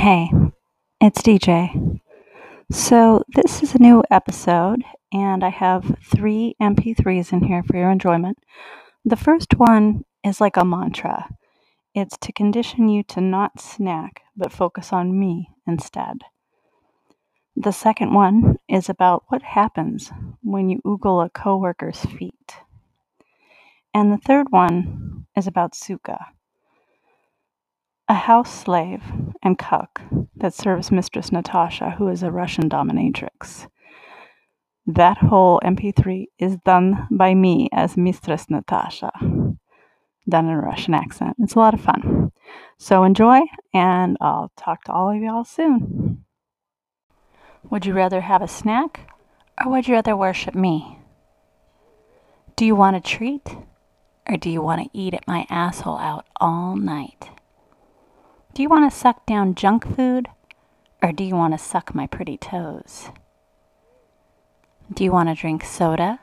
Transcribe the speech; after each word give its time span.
Hey, 0.00 0.30
it's 0.98 1.20
DJ. 1.20 2.00
So, 2.72 3.22
this 3.34 3.62
is 3.62 3.74
a 3.74 3.78
new 3.78 4.02
episode, 4.10 4.82
and 5.12 5.44
I 5.44 5.50
have 5.50 5.94
three 6.02 6.56
MP3s 6.58 7.34
in 7.34 7.44
here 7.44 7.62
for 7.62 7.76
your 7.76 7.90
enjoyment. 7.90 8.38
The 9.04 9.16
first 9.16 9.58
one 9.58 10.06
is 10.24 10.40
like 10.40 10.56
a 10.56 10.64
mantra 10.64 11.28
it's 11.94 12.16
to 12.16 12.32
condition 12.32 12.88
you 12.88 13.02
to 13.08 13.20
not 13.20 13.60
snack, 13.60 14.22
but 14.34 14.54
focus 14.54 14.90
on 14.90 15.20
me 15.20 15.50
instead. 15.66 16.22
The 17.54 17.70
second 17.70 18.14
one 18.14 18.56
is 18.70 18.88
about 18.88 19.24
what 19.28 19.42
happens 19.42 20.10
when 20.42 20.70
you 20.70 20.80
oogle 20.86 21.22
a 21.22 21.28
coworker's 21.28 22.00
feet. 22.06 22.54
And 23.92 24.10
the 24.10 24.24
third 24.24 24.46
one 24.48 25.26
is 25.36 25.46
about 25.46 25.74
Suka, 25.74 26.24
a 28.10 28.14
house 28.14 28.52
slave 28.52 29.04
and 29.40 29.56
cuck 29.56 30.02
that 30.34 30.52
serves 30.52 30.90
Mistress 30.90 31.30
Natasha, 31.30 31.90
who 31.90 32.08
is 32.08 32.24
a 32.24 32.32
Russian 32.32 32.68
dominatrix. 32.68 33.68
That 34.84 35.18
whole 35.18 35.60
MP3 35.64 36.24
is 36.36 36.56
done 36.66 37.06
by 37.12 37.34
me 37.34 37.68
as 37.72 37.96
Mistress 37.96 38.50
Natasha, 38.50 39.12
done 40.28 40.46
in 40.46 40.50
a 40.50 40.60
Russian 40.60 40.92
accent. 40.92 41.36
It's 41.38 41.54
a 41.54 41.60
lot 41.60 41.72
of 41.72 41.80
fun. 41.80 42.32
So 42.78 43.04
enjoy, 43.04 43.42
and 43.72 44.16
I'll 44.20 44.50
talk 44.56 44.82
to 44.84 44.92
all 44.92 45.10
of 45.10 45.22
y'all 45.22 45.44
soon. 45.44 46.24
Would 47.70 47.86
you 47.86 47.92
rather 47.92 48.22
have 48.22 48.42
a 48.42 48.48
snack, 48.48 49.08
or 49.64 49.70
would 49.70 49.86
you 49.86 49.94
rather 49.94 50.16
worship 50.16 50.56
me? 50.56 50.98
Do 52.56 52.66
you 52.66 52.74
want 52.74 52.96
a 52.96 53.00
treat, 53.00 53.54
or 54.28 54.36
do 54.36 54.50
you 54.50 54.62
want 54.62 54.82
to 54.82 54.98
eat 54.98 55.14
at 55.14 55.28
my 55.28 55.46
asshole 55.48 55.98
out 55.98 56.26
all 56.40 56.74
night? 56.74 57.30
Do 58.52 58.62
you 58.62 58.68
want 58.68 58.90
to 58.90 58.96
suck 58.96 59.24
down 59.26 59.54
junk 59.54 59.86
food, 59.96 60.28
or 61.00 61.12
do 61.12 61.22
you 61.22 61.36
want 61.36 61.54
to 61.54 61.58
suck 61.58 61.94
my 61.94 62.06
pretty 62.08 62.36
toes? 62.36 63.10
Do 64.92 65.04
you 65.04 65.12
want 65.12 65.28
to 65.28 65.36
drink 65.36 65.64
soda, 65.64 66.18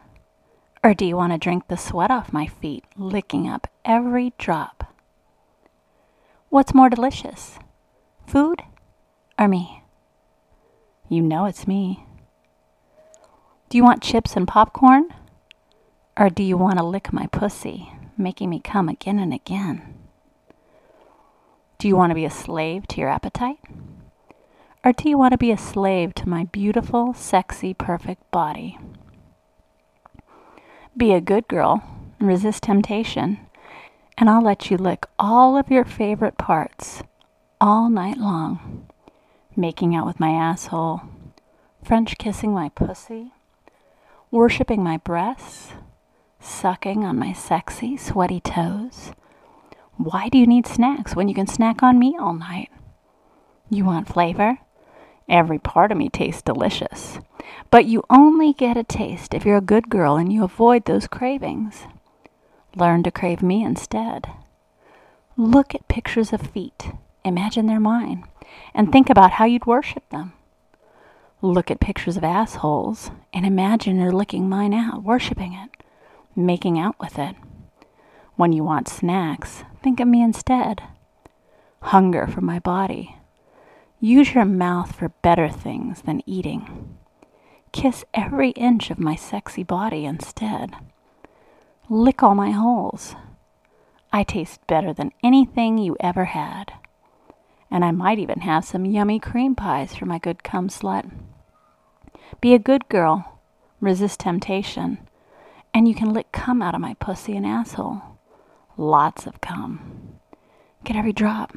or 0.83 0.93
do 0.93 1.05
you 1.05 1.15
want 1.15 1.31
to 1.31 1.37
drink 1.37 1.67
the 1.67 1.77
sweat 1.77 2.11
off 2.11 2.33
my 2.33 2.45
feet, 2.45 2.83
licking 2.97 3.47
up 3.47 3.67
every 3.85 4.33
drop? 4.37 4.93
What's 6.49 6.73
more 6.73 6.89
delicious, 6.89 7.59
food 8.25 8.61
or 9.39 9.47
me? 9.47 9.83
You 11.07 11.21
know 11.21 11.45
it's 11.45 11.65
me. 11.65 12.05
Do 13.69 13.77
you 13.77 13.83
want 13.83 14.03
chips 14.03 14.35
and 14.35 14.45
popcorn, 14.47 15.13
or 16.17 16.30
do 16.30 16.43
you 16.43 16.57
want 16.57 16.77
to 16.77 16.85
lick 16.85 17.13
my 17.13 17.27
pussy, 17.27 17.93
making 18.17 18.49
me 18.49 18.59
come 18.59 18.89
again 18.89 19.17
and 19.17 19.33
again? 19.33 19.93
Do 21.80 21.88
you 21.88 21.95
want 21.95 22.09
to 22.09 22.16
be 22.16 22.25
a 22.25 22.31
slave 22.31 22.88
to 22.88 23.00
your 23.00 23.09
appetite? 23.09 23.59
Or 24.83 24.94
do 24.94 25.08
you 25.08 25.16
want 25.16 25.33
to 25.33 25.38
be 25.38 25.52
a 25.52 25.58
slave 25.58 26.16
to 26.16 26.28
my 26.28 26.45
beautiful, 26.45 27.14
sexy, 27.14 27.75
perfect 27.75 28.31
body? 28.31 28.80
Be 30.95 31.14
a 31.14 31.22
good 31.22 31.48
girl, 31.48 31.83
and 32.20 32.28
resist 32.28 32.64
temptation, 32.64 33.39
and 34.17 34.28
I'll 34.28 34.42
let 34.42 34.72
you 34.72 34.78
lick 34.78 35.05
all 35.20 35.55
of 35.55 35.70
your 35.70 35.86
favorite 35.86 36.39
parts 36.39 37.03
all 37.61 37.92
night 37.92 38.17
long. 38.17 38.88
Making 39.55 39.95
out 39.95 40.08
with 40.08 40.20
my 40.20 40.31
asshole, 40.31 41.02
French 41.83 42.17
kissing 42.17 42.53
my 42.53 42.70
pussy, 42.70 43.33
worshipping 44.31 44.83
my 44.83 44.98
breasts, 44.98 45.73
sucking 46.39 47.05
on 47.05 47.20
my 47.20 47.33
sexy, 47.33 47.98
sweaty 47.98 48.39
toes 48.39 49.11
why 49.97 50.29
do 50.29 50.37
you 50.37 50.45
need 50.45 50.67
snacks 50.67 51.15
when 51.15 51.27
you 51.27 51.35
can 51.35 51.47
snack 51.47 51.81
on 51.81 51.97
me 51.97 52.15
all 52.19 52.33
night? 52.33 52.69
You 53.69 53.83
want 53.83 54.07
flavor? 54.07 54.59
Every 55.27 55.59
part 55.59 55.91
of 55.91 55.97
me 55.97 56.07
tastes 56.07 56.41
delicious. 56.41 57.19
But 57.69 57.85
you 57.85 58.03
only 58.09 58.53
get 58.53 58.77
a 58.77 58.83
taste 58.83 59.33
if 59.33 59.45
you're 59.45 59.57
a 59.57 59.61
good 59.61 59.89
girl 59.89 60.15
and 60.15 60.31
you 60.31 60.43
avoid 60.43 60.85
those 60.85 61.07
cravings. 61.07 61.83
Learn 62.75 63.03
to 63.03 63.11
crave 63.11 63.41
me 63.41 63.63
instead. 63.63 64.30
Look 65.36 65.75
at 65.75 65.87
pictures 65.87 66.31
of 66.31 66.41
feet. 66.41 66.91
Imagine 67.25 67.65
they're 67.65 67.80
mine. 67.80 68.23
And 68.73 68.91
think 68.91 69.09
about 69.09 69.31
how 69.31 69.45
you'd 69.45 69.65
worship 69.65 70.07
them. 70.09 70.33
Look 71.41 71.69
at 71.69 71.80
pictures 71.80 72.17
of 72.17 72.23
assholes 72.23 73.11
and 73.33 73.45
imagine 73.45 73.99
you're 73.99 74.11
licking 74.11 74.47
mine 74.47 74.73
out, 74.73 75.03
worshiping 75.03 75.53
it, 75.53 75.83
making 76.36 76.80
out 76.80 76.95
with 76.99 77.19
it. 77.19 77.36
When 78.36 78.53
you 78.53 78.63
want 78.63 78.87
snacks, 78.87 79.63
think 79.87 80.02
of 80.02 80.08
me 80.09 80.21
instead. 80.21 80.83
Hunger 81.81 82.27
for 82.27 82.42
my 82.42 82.59
body. 82.59 83.15
Use 84.02 84.33
your 84.33 84.43
mouth 84.43 84.93
for 84.93 85.14
better 85.21 85.48
things 85.48 86.02
than 86.02 86.21
eating. 86.25 86.98
Kiss 87.71 88.03
every 88.14 88.49
inch 88.49 88.92
of 88.92 88.99
my 88.99 89.15
sexy 89.15 89.64
body 89.64 90.03
instead. 90.03 90.75
Lick 91.87 92.21
all 92.21 92.36
my 92.36 92.52
holes. 92.52 93.15
I 94.11 94.23
taste 94.23 94.59
better 94.67 94.92
than 94.92 95.14
anything 95.23 95.77
you 95.77 95.95
ever 96.02 96.25
had. 96.25 96.73
And 97.71 97.86
I 97.86 97.92
might 97.92 98.19
even 98.19 98.42
have 98.42 98.65
some 98.65 98.83
yummy 98.83 99.19
cream 99.19 99.55
pies 99.55 99.95
for 99.95 100.05
my 100.05 100.19
good 100.19 100.43
cum 100.43 100.67
slut. 100.67 101.09
Be 102.42 102.54
a 102.54 102.59
good 102.59 102.89
girl. 102.89 103.39
Resist 103.80 104.19
temptation. 104.19 104.98
And 105.73 105.87
you 105.87 105.95
can 105.95 106.11
lick 106.11 106.33
cum 106.33 106.61
out 106.61 106.75
of 106.75 106.81
my 106.81 106.95
pussy 106.95 107.37
and 107.37 107.45
asshole. 107.45 108.17
Lots 108.80 109.26
of 109.26 109.42
cum. 109.42 110.20
Get 110.83 110.95
every 110.95 111.11
drop. 111.11 111.52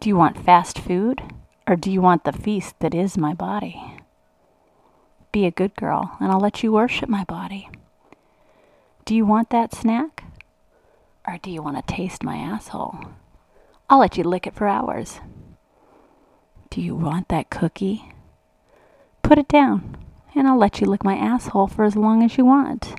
Do 0.00 0.08
you 0.08 0.16
want 0.16 0.44
fast 0.44 0.76
food 0.76 1.22
or 1.68 1.76
do 1.76 1.88
you 1.88 2.00
want 2.00 2.24
the 2.24 2.32
feast 2.32 2.74
that 2.80 2.96
is 2.96 3.16
my 3.16 3.32
body? 3.32 3.80
Be 5.30 5.46
a 5.46 5.52
good 5.52 5.76
girl 5.76 6.16
and 6.18 6.32
I'll 6.32 6.40
let 6.40 6.64
you 6.64 6.72
worship 6.72 7.08
my 7.08 7.22
body. 7.22 7.68
Do 9.04 9.14
you 9.14 9.24
want 9.24 9.50
that 9.50 9.72
snack 9.72 10.24
or 11.28 11.38
do 11.40 11.48
you 11.48 11.62
want 11.62 11.76
to 11.76 11.94
taste 11.94 12.24
my 12.24 12.38
asshole? 12.38 12.98
I'll 13.88 14.00
let 14.00 14.18
you 14.18 14.24
lick 14.24 14.48
it 14.48 14.56
for 14.56 14.66
hours. 14.66 15.20
Do 16.70 16.80
you 16.80 16.96
want 16.96 17.28
that 17.28 17.50
cookie? 17.50 18.12
Put 19.22 19.38
it 19.38 19.46
down 19.46 19.96
and 20.34 20.48
I'll 20.48 20.58
let 20.58 20.80
you 20.80 20.88
lick 20.88 21.04
my 21.04 21.14
asshole 21.14 21.68
for 21.68 21.84
as 21.84 21.94
long 21.94 22.24
as 22.24 22.36
you 22.36 22.44
want. 22.44 22.96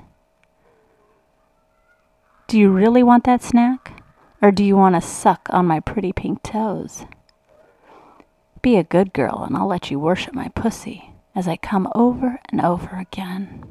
Do 2.52 2.60
you 2.60 2.68
really 2.68 3.02
want 3.02 3.24
that 3.24 3.42
snack? 3.42 4.02
Or 4.42 4.50
do 4.50 4.62
you 4.62 4.76
want 4.76 4.94
to 4.94 5.00
suck 5.00 5.48
on 5.48 5.64
my 5.64 5.80
pretty 5.80 6.12
pink 6.12 6.42
toes? 6.42 7.06
Be 8.60 8.76
a 8.76 8.84
good 8.84 9.14
girl 9.14 9.42
and 9.46 9.56
I'll 9.56 9.66
let 9.66 9.90
you 9.90 9.98
worship 9.98 10.34
my 10.34 10.48
pussy 10.48 11.14
as 11.34 11.48
I 11.48 11.56
come 11.56 11.88
over 11.94 12.40
and 12.50 12.60
over 12.60 12.96
again. 12.96 13.64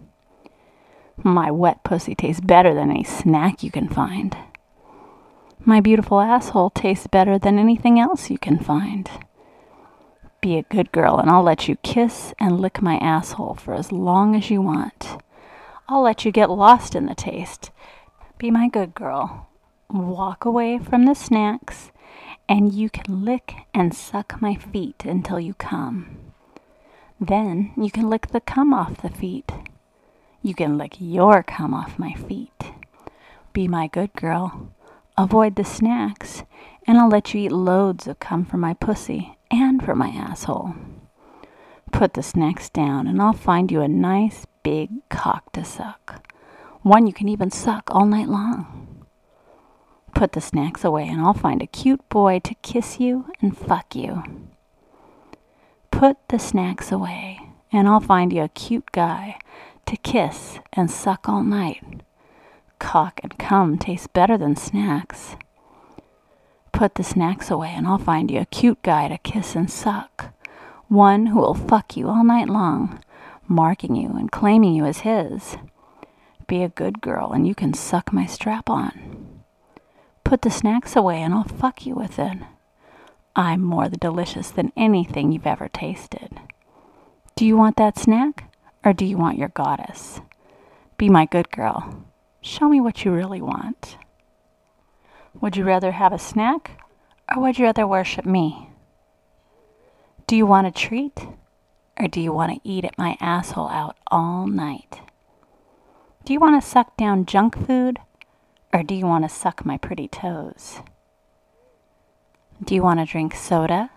My 1.16 1.52
wet 1.52 1.84
pussy 1.84 2.16
tastes 2.16 2.42
better 2.42 2.74
than 2.74 2.90
any 2.90 3.04
snack 3.04 3.62
you 3.62 3.70
can 3.70 3.88
find. 3.88 4.36
My 5.64 5.80
beautiful 5.80 6.20
asshole 6.20 6.72
tastes 6.72 7.06
better 7.06 7.38
than 7.38 7.60
anything 7.60 8.00
else 8.00 8.32
you 8.32 8.40
can 8.40 8.58
find. 8.58 9.08
Be 10.42 10.58
a 10.58 10.64
good 10.64 10.92
girl 10.92 11.20
and 11.20 11.30
I'll 11.30 11.44
let 11.44 11.68
you 11.68 11.76
kiss 11.84 12.34
and 12.40 12.60
lick 12.60 12.82
my 12.82 12.96
asshole 12.96 13.54
for 13.54 13.76
as 13.76 13.92
long 13.92 14.36
as 14.36 14.50
you 14.50 14.60
want. 14.60 15.22
I'll 15.88 16.02
let 16.02 16.26
you 16.26 16.32
get 16.32 16.50
lost 16.50 16.96
in 16.96 17.06
the 17.06 17.14
taste 17.14 17.70
be 18.42 18.50
my 18.50 18.68
good 18.68 18.96
girl. 18.96 19.48
Walk 19.88 20.46
away 20.46 20.80
from 20.80 21.06
the 21.06 21.14
snacks, 21.14 21.92
and 22.50 22.74
you 22.74 22.90
can 22.90 23.24
lick 23.24 23.54
and 23.72 23.94
suck 23.94 24.42
my 24.42 24.56
feet 24.56 25.06
until 25.06 25.40
you 25.40 25.54
come. 25.54 26.18
Then 27.20 27.72
you 27.78 27.92
can 27.92 28.10
lick 28.10 28.30
the 28.30 28.42
cum 28.42 28.74
off 28.74 29.04
the 29.04 29.12
feet. 29.12 29.52
You 30.42 30.56
can 30.56 30.76
lick 30.76 30.96
your 31.00 31.44
cum 31.44 31.72
off 31.72 32.00
my 32.00 32.14
feet. 32.14 32.64
Be 33.54 33.68
my 33.68 33.86
good 33.86 34.12
girl. 34.14 34.74
Avoid 35.20 35.56
the 35.56 35.64
snacks, 35.64 36.42
and 36.88 36.98
I'll 36.98 37.10
let 37.10 37.36
you 37.36 37.42
eat 37.42 37.52
loads 37.52 38.08
of 38.08 38.20
cum 38.20 38.46
from 38.46 38.62
my 38.62 38.74
pussy 38.74 39.38
and 39.52 39.86
from 39.86 40.00
my 40.00 40.10
asshole. 40.10 40.74
Put 41.92 42.16
the 42.16 42.24
snacks 42.24 42.72
down, 42.72 43.06
and 43.06 43.22
I'll 43.22 43.34
find 43.34 43.72
you 43.72 43.82
a 43.82 43.88
nice 43.88 44.48
big 44.64 44.90
cock 45.10 45.52
to 45.52 45.64
suck 45.64 46.24
one 46.84 47.06
you 47.06 47.14
can 47.14 47.30
even 47.30 47.52
suck 47.52 47.84
all 47.92 48.06
night 48.06 48.28
long. 48.28 49.06
Put 50.16 50.34
the 50.34 50.42
snacks 50.42 50.84
away, 50.84 51.08
and 51.08 51.22
I'll 51.22 51.34
find 51.34 51.62
a 51.62 51.68
cute 51.68 52.08
boy 52.10 52.40
to 52.40 52.56
kiss 52.56 53.00
you 53.00 53.32
and 53.42 53.58
fuck 53.58 53.96
you. 53.96 54.24
Put 55.92 56.18
the 56.30 56.40
snacks 56.40 56.92
away, 56.92 57.40
and 57.72 57.88
I'll 57.88 58.00
find 58.00 58.34
you 58.34 58.44
a 58.44 58.50
cute 58.50 58.92
guy 58.92 59.40
to 59.86 59.98
kiss 59.98 60.60
and 60.74 60.90
suck 60.90 61.30
all 61.30 61.44
night. 61.44 61.84
Cock 62.80 63.20
and 63.24 63.38
cum 63.38 63.78
taste 63.78 64.12
better 64.14 64.38
than 64.38 64.56
snacks. 64.56 65.36
Put 66.72 66.96
the 66.96 67.04
snacks 67.04 67.52
away, 67.52 67.74
and 67.76 67.86
I'll 67.86 68.00
find 68.00 68.32
you 68.32 68.40
a 68.40 68.46
cute 68.46 68.82
guy 68.82 69.08
to 69.08 69.18
kiss 69.20 69.56
and 69.56 69.70
suck. 69.70 70.34
One 70.88 71.28
who 71.28 71.40
will 71.40 71.54
fuck 71.54 71.96
you 71.96 72.10
all 72.10 72.24
night 72.24 72.50
long, 72.50 73.00
marking 73.48 73.96
you 73.96 74.10
and 74.10 74.32
claiming 74.32 74.74
you 74.74 74.86
as 74.86 75.00
his 75.00 75.58
be 76.52 76.64
a 76.64 76.68
good 76.68 77.00
girl 77.00 77.32
and 77.32 77.48
you 77.48 77.56
can 77.56 77.74
suck 77.74 78.12
my 78.12 78.26
strap 78.26 78.70
on. 78.70 79.42
Put 80.26 80.42
the 80.42 80.52
snacks 80.52 80.98
away 80.98 81.22
and 81.22 81.34
I'll 81.34 81.46
fuck 81.46 81.86
you 81.86 81.96
with 81.96 82.20
it. 82.20 82.40
I'm 83.38 83.62
more 83.62 83.88
delicious 83.88 84.52
than 84.52 84.74
anything 84.76 85.32
you've 85.32 85.48
ever 85.48 85.70
tasted. 85.70 86.42
Do 87.38 87.46
you 87.46 87.56
want 87.56 87.78
that 87.78 87.98
snack 87.98 88.54
or 88.84 88.92
do 88.92 89.06
you 89.06 89.18
want 89.18 89.38
your 89.38 89.48
goddess? 89.48 90.20
Be 90.98 91.08
my 91.08 91.26
good 91.26 91.52
girl. 91.52 92.04
Show 92.42 92.68
me 92.68 92.82
what 92.82 93.06
you 93.06 93.14
really 93.14 93.42
want. 93.42 93.96
Would 95.40 95.56
you 95.56 95.64
rather 95.64 95.94
have 95.94 96.12
a 96.12 96.20
snack 96.20 96.82
or 97.34 97.42
would 97.44 97.60
you 97.60 97.64
rather 97.64 97.88
worship 97.88 98.26
me? 98.26 98.72
Do 100.28 100.36
you 100.36 100.46
want 100.46 100.68
a 100.68 100.72
treat 100.72 101.18
or 101.98 102.10
do 102.10 102.20
you 102.20 102.34
want 102.34 102.52
to 102.52 102.70
eat 102.70 102.84
at 102.84 102.98
my 102.98 103.16
asshole 103.22 103.70
out 103.70 103.96
all 104.08 104.48
night? 104.48 105.00
Do 106.24 106.34
you 106.34 106.40
want 106.40 106.62
to 106.62 106.68
suck 106.68 106.96
down 106.98 107.26
junk 107.26 107.58
food 107.66 108.00
or 108.72 108.84
do 108.84 108.94
you 108.94 109.08
want 109.08 109.26
to 109.26 109.30
suck 109.30 109.66
my 109.66 109.78
pretty 109.78 110.08
toes? 110.08 110.82
Do 112.64 112.76
you 112.76 112.84
want 112.84 113.00
to 113.00 113.06
drink 113.06 113.34
soda 113.34 113.90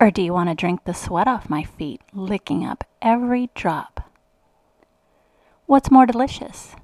or 0.00 0.10
do 0.10 0.22
you 0.22 0.32
want 0.32 0.48
to 0.48 0.54
drink 0.54 0.84
the 0.84 0.94
sweat 0.94 1.28
off 1.28 1.50
my 1.50 1.62
feet, 1.62 2.00
licking 2.14 2.64
up 2.64 2.84
every 3.02 3.50
drop? 3.54 4.10
What's 5.66 5.90
more 5.90 6.06
delicious, 6.06 6.76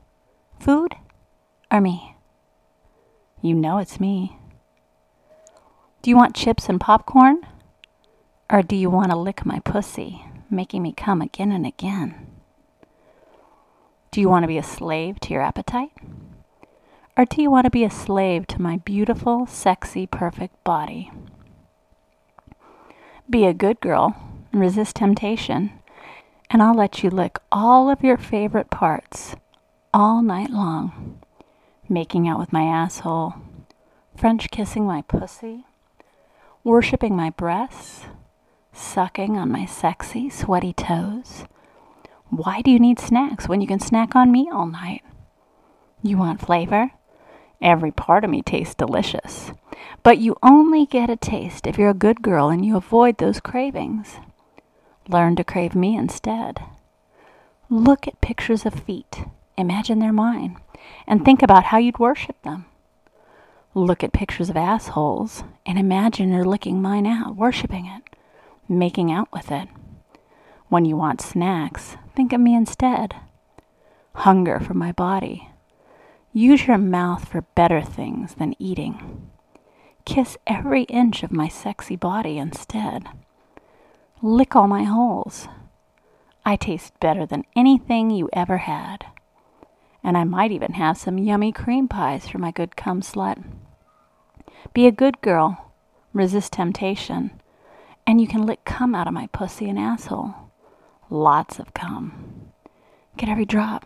food 0.58 0.94
or 1.70 1.80
me? 1.80 2.16
You 3.40 3.54
know 3.54 3.78
it's 3.78 3.98
me. 3.98 4.36
Do 6.02 6.10
you 6.10 6.16
want 6.16 6.36
chips 6.36 6.68
and 6.68 6.78
popcorn? 6.78 7.46
Or 8.50 8.62
do 8.62 8.76
you 8.76 8.90
want 8.90 9.10
to 9.10 9.16
lick 9.16 9.46
my 9.46 9.60
pussy, 9.60 10.24
making 10.50 10.82
me 10.82 10.92
come 10.92 11.22
again 11.22 11.50
and 11.50 11.66
again? 11.66 12.29
Do 14.10 14.20
you 14.20 14.28
want 14.28 14.42
to 14.42 14.48
be 14.48 14.58
a 14.58 14.62
slave 14.62 15.20
to 15.20 15.32
your 15.32 15.42
appetite? 15.42 15.92
Or 17.16 17.24
do 17.24 17.42
you 17.42 17.50
want 17.50 17.66
to 17.66 17.70
be 17.70 17.84
a 17.84 17.90
slave 17.90 18.46
to 18.48 18.62
my 18.62 18.78
beautiful, 18.78 19.46
sexy, 19.46 20.06
perfect 20.06 20.62
body? 20.64 21.10
Be 23.28 23.46
a 23.46 23.54
good 23.54 23.80
girl, 23.80 24.16
and 24.52 24.60
resist 24.60 24.96
temptation, 24.96 25.72
and 26.50 26.62
I'll 26.62 26.74
let 26.74 27.02
you 27.02 27.10
lick 27.10 27.38
all 27.52 27.88
of 27.88 28.02
your 28.02 28.16
favorite 28.16 28.70
parts 28.70 29.36
all 29.94 30.22
night 30.22 30.50
long 30.50 31.20
making 31.90 32.28
out 32.28 32.38
with 32.38 32.52
my 32.52 32.62
asshole, 32.62 33.34
French 34.16 34.50
kissing 34.50 34.86
my 34.86 35.02
pussy, 35.02 35.64
worshipping 36.62 37.16
my 37.16 37.30
breasts, 37.30 38.04
sucking 38.72 39.36
on 39.36 39.50
my 39.50 39.66
sexy, 39.66 40.30
sweaty 40.30 40.72
toes. 40.72 41.44
Why 42.30 42.62
do 42.62 42.70
you 42.70 42.78
need 42.78 43.00
snacks 43.00 43.48
when 43.48 43.60
you 43.60 43.66
can 43.66 43.80
snack 43.80 44.14
on 44.14 44.30
me 44.30 44.48
all 44.52 44.66
night? 44.66 45.02
You 46.00 46.16
want 46.16 46.40
flavor? 46.40 46.92
Every 47.60 47.90
part 47.90 48.22
of 48.24 48.30
me 48.30 48.40
tastes 48.40 48.76
delicious. 48.76 49.50
But 50.04 50.18
you 50.18 50.36
only 50.42 50.86
get 50.86 51.10
a 51.10 51.16
taste 51.16 51.66
if 51.66 51.76
you're 51.76 51.90
a 51.90 51.94
good 51.94 52.22
girl 52.22 52.48
and 52.48 52.64
you 52.64 52.76
avoid 52.76 53.18
those 53.18 53.40
cravings. 53.40 54.16
Learn 55.08 55.34
to 55.36 55.44
crave 55.44 55.74
me 55.74 55.96
instead. 55.96 56.62
Look 57.68 58.06
at 58.06 58.20
pictures 58.20 58.64
of 58.64 58.74
feet. 58.74 59.24
Imagine 59.58 59.98
they're 59.98 60.12
mine 60.12 60.56
and 61.08 61.24
think 61.24 61.42
about 61.42 61.64
how 61.64 61.78
you'd 61.78 61.98
worship 61.98 62.40
them. 62.42 62.64
Look 63.74 64.04
at 64.04 64.12
pictures 64.12 64.48
of 64.48 64.56
assholes 64.56 65.42
and 65.66 65.78
imagine 65.78 66.32
you're 66.32 66.44
licking 66.44 66.80
mine 66.80 67.06
out, 67.06 67.34
worshiping 67.34 67.86
it, 67.86 68.16
making 68.68 69.10
out 69.10 69.28
with 69.32 69.50
it. 69.50 69.68
When 70.68 70.84
you 70.84 70.96
want 70.96 71.20
snacks, 71.20 71.96
think 72.20 72.34
of 72.34 72.40
me 72.42 72.54
instead. 72.54 73.14
Hunger 74.14 74.60
for 74.60 74.74
my 74.74 74.92
body. 74.92 75.48
Use 76.34 76.66
your 76.66 76.76
mouth 76.76 77.26
for 77.26 77.46
better 77.54 77.80
things 77.80 78.34
than 78.34 78.54
eating. 78.58 79.30
Kiss 80.04 80.36
every 80.46 80.82
inch 80.82 81.22
of 81.22 81.32
my 81.32 81.48
sexy 81.48 81.96
body 81.96 82.36
instead. 82.36 83.06
Lick 84.20 84.54
all 84.54 84.68
my 84.68 84.84
holes. 84.84 85.48
I 86.44 86.56
taste 86.56 86.92
better 87.00 87.24
than 87.24 87.46
anything 87.56 88.10
you 88.10 88.28
ever 88.34 88.58
had 88.58 89.06
and 90.04 90.18
I 90.18 90.24
might 90.24 90.52
even 90.52 90.74
have 90.74 90.98
some 90.98 91.16
yummy 91.16 91.52
cream 91.52 91.88
pies 91.88 92.28
for 92.28 92.36
my 92.36 92.50
good 92.50 92.76
cum 92.76 93.00
slut. 93.00 93.42
Be 94.74 94.86
a 94.86 94.92
good 94.92 95.22
girl, 95.22 95.72
resist 96.12 96.52
temptation, 96.52 97.30
and 98.06 98.20
you 98.20 98.28
can 98.28 98.44
lick 98.44 98.66
cum 98.66 98.94
out 98.94 99.06
of 99.06 99.14
my 99.14 99.28
pussy 99.28 99.70
and 99.70 99.78
asshole. 99.78 100.34
Lots 101.12 101.58
of 101.58 101.74
cum. 101.74 102.52
Get 103.16 103.28
every 103.28 103.44
drop. 103.44 103.84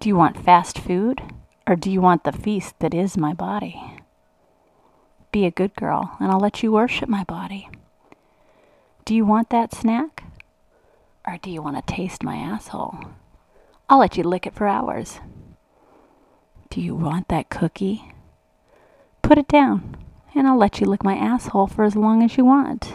Do 0.00 0.08
you 0.08 0.16
want 0.16 0.42
fast 0.42 0.76
food, 0.76 1.22
or 1.68 1.76
do 1.76 1.88
you 1.88 2.00
want 2.00 2.24
the 2.24 2.32
feast 2.32 2.74
that 2.80 2.92
is 2.92 3.16
my 3.16 3.32
body? 3.32 3.80
Be 5.30 5.46
a 5.46 5.52
good 5.52 5.76
girl, 5.76 6.16
and 6.18 6.32
I'll 6.32 6.40
let 6.40 6.64
you 6.64 6.72
worship 6.72 7.08
my 7.08 7.22
body. 7.22 7.68
Do 9.04 9.14
you 9.14 9.24
want 9.24 9.50
that 9.50 9.72
snack, 9.72 10.24
or 11.24 11.38
do 11.40 11.48
you 11.48 11.62
want 11.62 11.76
to 11.76 11.94
taste 11.94 12.24
my 12.24 12.34
asshole? 12.34 12.98
I'll 13.88 14.00
let 14.00 14.16
you 14.16 14.24
lick 14.24 14.48
it 14.48 14.54
for 14.56 14.66
hours. 14.66 15.20
Do 16.70 16.80
you 16.80 16.96
want 16.96 17.28
that 17.28 17.50
cookie? 17.50 18.12
Put 19.22 19.38
it 19.38 19.46
down, 19.46 19.96
and 20.34 20.48
I'll 20.48 20.58
let 20.58 20.80
you 20.80 20.86
lick 20.88 21.04
my 21.04 21.14
asshole 21.14 21.68
for 21.68 21.84
as 21.84 21.94
long 21.94 22.24
as 22.24 22.36
you 22.36 22.44
want. 22.44 22.94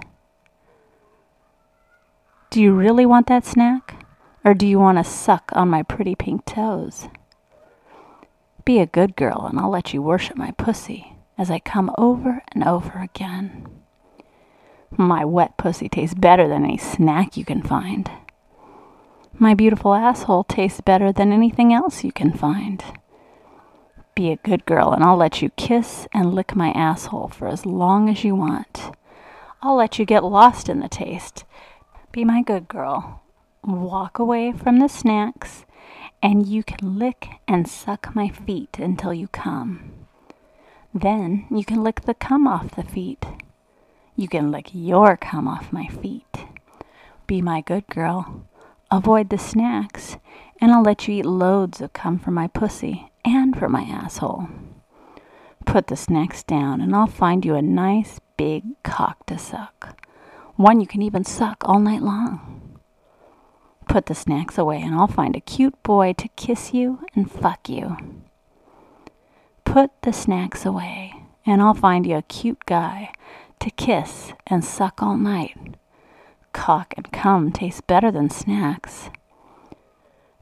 Do 2.55 2.61
you 2.61 2.71
really 2.71 3.05
want 3.05 3.27
that 3.27 3.43
snack? 3.43 4.05
Or 4.45 4.53
do 4.53 4.65
you 4.65 4.79
want 4.79 4.97
to 4.97 5.03
suck 5.03 5.51
on 5.51 5.67
my 5.67 5.83
pretty 5.83 6.15
pink 6.15 6.45
toes? 6.45 7.09
Be 8.63 8.79
a 8.79 8.85
good 8.85 9.17
girl, 9.17 9.45
and 9.45 9.59
I'll 9.59 9.69
let 9.69 9.93
you 9.93 10.01
worship 10.01 10.37
my 10.37 10.51
pussy 10.51 11.17
as 11.37 11.51
I 11.51 11.59
come 11.59 11.91
over 11.97 12.43
and 12.53 12.63
over 12.63 12.99
again. 12.99 13.67
My 14.89 15.25
wet 15.25 15.57
pussy 15.57 15.89
tastes 15.89 16.15
better 16.15 16.47
than 16.47 16.63
any 16.63 16.77
snack 16.77 17.35
you 17.35 17.43
can 17.43 17.61
find. 17.61 18.09
My 19.37 19.53
beautiful 19.53 19.93
asshole 19.93 20.45
tastes 20.45 20.79
better 20.79 21.11
than 21.11 21.33
anything 21.33 21.73
else 21.73 22.05
you 22.05 22.13
can 22.13 22.31
find. 22.31 22.81
Be 24.15 24.31
a 24.31 24.37
good 24.37 24.65
girl, 24.65 24.93
and 24.93 25.03
I'll 25.03 25.17
let 25.17 25.41
you 25.41 25.49
kiss 25.57 26.07
and 26.13 26.33
lick 26.33 26.55
my 26.55 26.69
asshole 26.69 27.27
for 27.27 27.49
as 27.49 27.65
long 27.65 28.07
as 28.07 28.23
you 28.23 28.33
want. 28.33 28.95
I'll 29.61 29.75
let 29.75 29.99
you 29.99 30.05
get 30.05 30.23
lost 30.23 30.69
in 30.69 30.79
the 30.79 30.87
taste. 30.87 31.43
Be 32.15 32.23
my 32.23 32.41
good 32.41 32.69
girl. 32.69 33.23
Walk 33.61 34.19
away 34.19 34.53
from 34.53 34.79
the 34.79 34.87
snacks, 34.87 35.65
and 36.23 36.47
you 36.47 36.63
can 36.63 36.97
lick 36.97 37.27
and 37.45 37.67
suck 37.67 38.15
my 38.15 38.29
feet 38.29 38.79
until 38.79 39.13
you 39.13 39.27
come. 39.27 39.91
Then 40.93 41.45
you 41.51 41.65
can 41.65 41.83
lick 41.83 42.03
the 42.03 42.13
cum 42.13 42.47
off 42.47 42.77
the 42.77 42.83
feet. 42.83 43.25
You 44.15 44.29
can 44.29 44.49
lick 44.49 44.69
your 44.71 45.17
cum 45.17 45.45
off 45.45 45.73
my 45.73 45.87
feet. 45.87 46.45
Be 47.27 47.41
my 47.41 47.59
good 47.59 47.85
girl. 47.87 48.47
Avoid 48.89 49.29
the 49.29 49.37
snacks, 49.37 50.15
and 50.61 50.71
I'll 50.71 50.83
let 50.83 51.09
you 51.09 51.15
eat 51.15 51.25
loads 51.25 51.81
of 51.81 51.91
cum 51.91 52.17
for 52.17 52.31
my 52.31 52.47
pussy 52.47 53.11
and 53.25 53.59
for 53.59 53.67
my 53.67 53.81
asshole. 53.81 54.47
Put 55.65 55.87
the 55.87 55.97
snacks 55.97 56.43
down, 56.43 56.79
and 56.79 56.95
I'll 56.95 57.07
find 57.07 57.43
you 57.43 57.55
a 57.55 57.61
nice 57.61 58.21
big 58.37 58.81
cock 58.83 59.25
to 59.25 59.37
suck. 59.37 59.99
One 60.55 60.79
you 60.79 60.87
can 60.87 61.01
even 61.01 61.23
suck 61.23 61.63
all 61.67 61.79
night 61.79 62.01
long. 62.01 62.79
Put 63.87 64.07
the 64.07 64.15
snacks 64.15 64.57
away, 64.57 64.81
and 64.81 64.95
I'll 64.95 65.07
find 65.07 65.35
a 65.35 65.41
cute 65.41 65.81
boy 65.83 66.13
to 66.13 66.27
kiss 66.29 66.73
you 66.73 67.05
and 67.13 67.29
fuck 67.29 67.69
you. 67.69 67.97
Put 69.63 69.91
the 70.01 70.13
snacks 70.13 70.65
away, 70.65 71.13
and 71.45 71.61
I'll 71.61 71.73
find 71.73 72.05
you 72.05 72.17
a 72.17 72.21
cute 72.21 72.65
guy 72.65 73.11
to 73.59 73.69
kiss 73.71 74.33
and 74.47 74.63
suck 74.63 75.01
all 75.01 75.17
night 75.17 75.75
cock 76.55 76.93
and 76.95 77.11
cum 77.11 77.51
taste 77.51 77.85
better 77.85 78.09
than 78.09 78.29
snacks. 78.29 79.09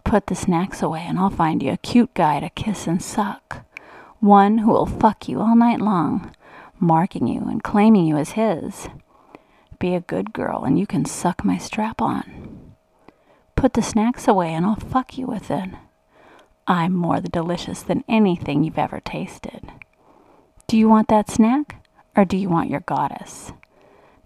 Put 0.04 0.28
the 0.28 0.36
snacks 0.36 0.84
away 0.84 1.04
and 1.08 1.18
I'll 1.18 1.32
find 1.32 1.64
you 1.64 1.72
a 1.72 1.78
cute 1.78 2.14
guy 2.14 2.40
to 2.40 2.50
kiss 2.52 2.86
and 2.86 3.02
suck. 3.02 3.66
One 4.20 4.60
who 4.60 4.70
will 4.70 4.86
fuck 4.86 5.28
you 5.28 5.42
all 5.42 5.56
night 5.56 5.82
long, 5.82 6.32
marking 6.80 7.28
you 7.28 7.42
and 7.42 7.64
claiming 7.64 8.06
you 8.06 8.16
as 8.16 8.32
his. 8.32 8.88
Be 9.84 9.96
a 9.96 10.00
good 10.00 10.32
girl 10.32 10.64
and 10.64 10.80
you 10.80 10.88
can 10.88 11.04
suck 11.04 11.44
my 11.44 11.58
strap 11.58 12.02
on. 12.02 12.74
Put 13.58 13.74
the 13.74 13.82
snacks 13.82 14.30
away 14.30 14.54
and 14.54 14.66
I'll 14.66 14.78
fuck 14.78 15.18
you 15.18 15.28
with 15.28 15.52
it. 15.52 15.72
I'm 16.66 16.94
more 16.94 17.20
delicious 17.20 17.84
than 17.84 18.06
anything 18.08 18.64
you've 18.64 18.78
ever 18.78 19.02
tasted. 19.02 19.74
Do 20.68 20.78
you 20.78 20.88
want 20.88 21.10
that 21.10 21.30
snack 21.30 21.86
or 22.16 22.24
do 22.24 22.38
you 22.38 22.48
want 22.48 22.70
your 22.70 22.80
goddess? 22.80 23.52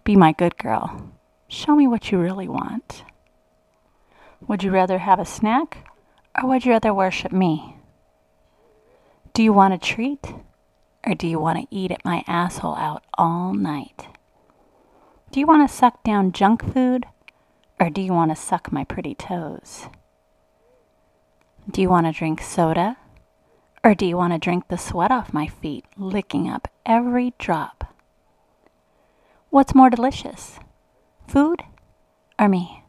Be 0.04 0.14
my 0.14 0.30
good 0.30 0.56
girl. 0.58 1.10
Show 1.48 1.74
me 1.74 1.88
what 1.88 2.12
you 2.12 2.20
really 2.20 2.46
want. 2.46 3.02
Would 4.46 4.62
you 4.62 4.70
rather 4.70 4.98
have 4.98 5.18
a 5.18 5.24
snack 5.24 5.88
or 6.40 6.48
would 6.50 6.66
you 6.66 6.70
rather 6.70 6.94
worship 6.94 7.32
me? 7.32 7.78
Do 9.34 9.42
you 9.42 9.52
want 9.52 9.74
a 9.74 9.78
treat 9.78 10.24
or 11.04 11.16
do 11.16 11.26
you 11.26 11.40
want 11.40 11.58
to 11.58 11.76
eat 11.76 11.90
at 11.90 12.04
my 12.04 12.22
asshole 12.28 12.76
out 12.76 13.02
all 13.14 13.54
night? 13.54 14.06
Do 15.30 15.40
you 15.40 15.46
want 15.46 15.68
to 15.68 15.74
suck 15.74 16.02
down 16.02 16.32
junk 16.32 16.64
food 16.72 17.04
or 17.78 17.90
do 17.90 18.00
you 18.00 18.14
want 18.14 18.30
to 18.30 18.36
suck 18.36 18.72
my 18.72 18.84
pretty 18.84 19.14
toes? 19.14 19.86
Do 21.70 21.82
you 21.82 21.90
want 21.90 22.06
to 22.06 22.12
drink 22.12 22.40
soda 22.40 22.96
or 23.84 23.94
do 23.94 24.06
you 24.06 24.16
want 24.16 24.32
to 24.32 24.38
drink 24.38 24.68
the 24.68 24.78
sweat 24.78 25.10
off 25.10 25.34
my 25.34 25.46
feet, 25.46 25.84
licking 25.98 26.48
up 26.48 26.68
every 26.86 27.34
drop? 27.38 27.94
What's 29.50 29.74
more 29.74 29.90
delicious? 29.90 30.58
Food 31.26 31.62
or 32.38 32.48
me? 32.48 32.84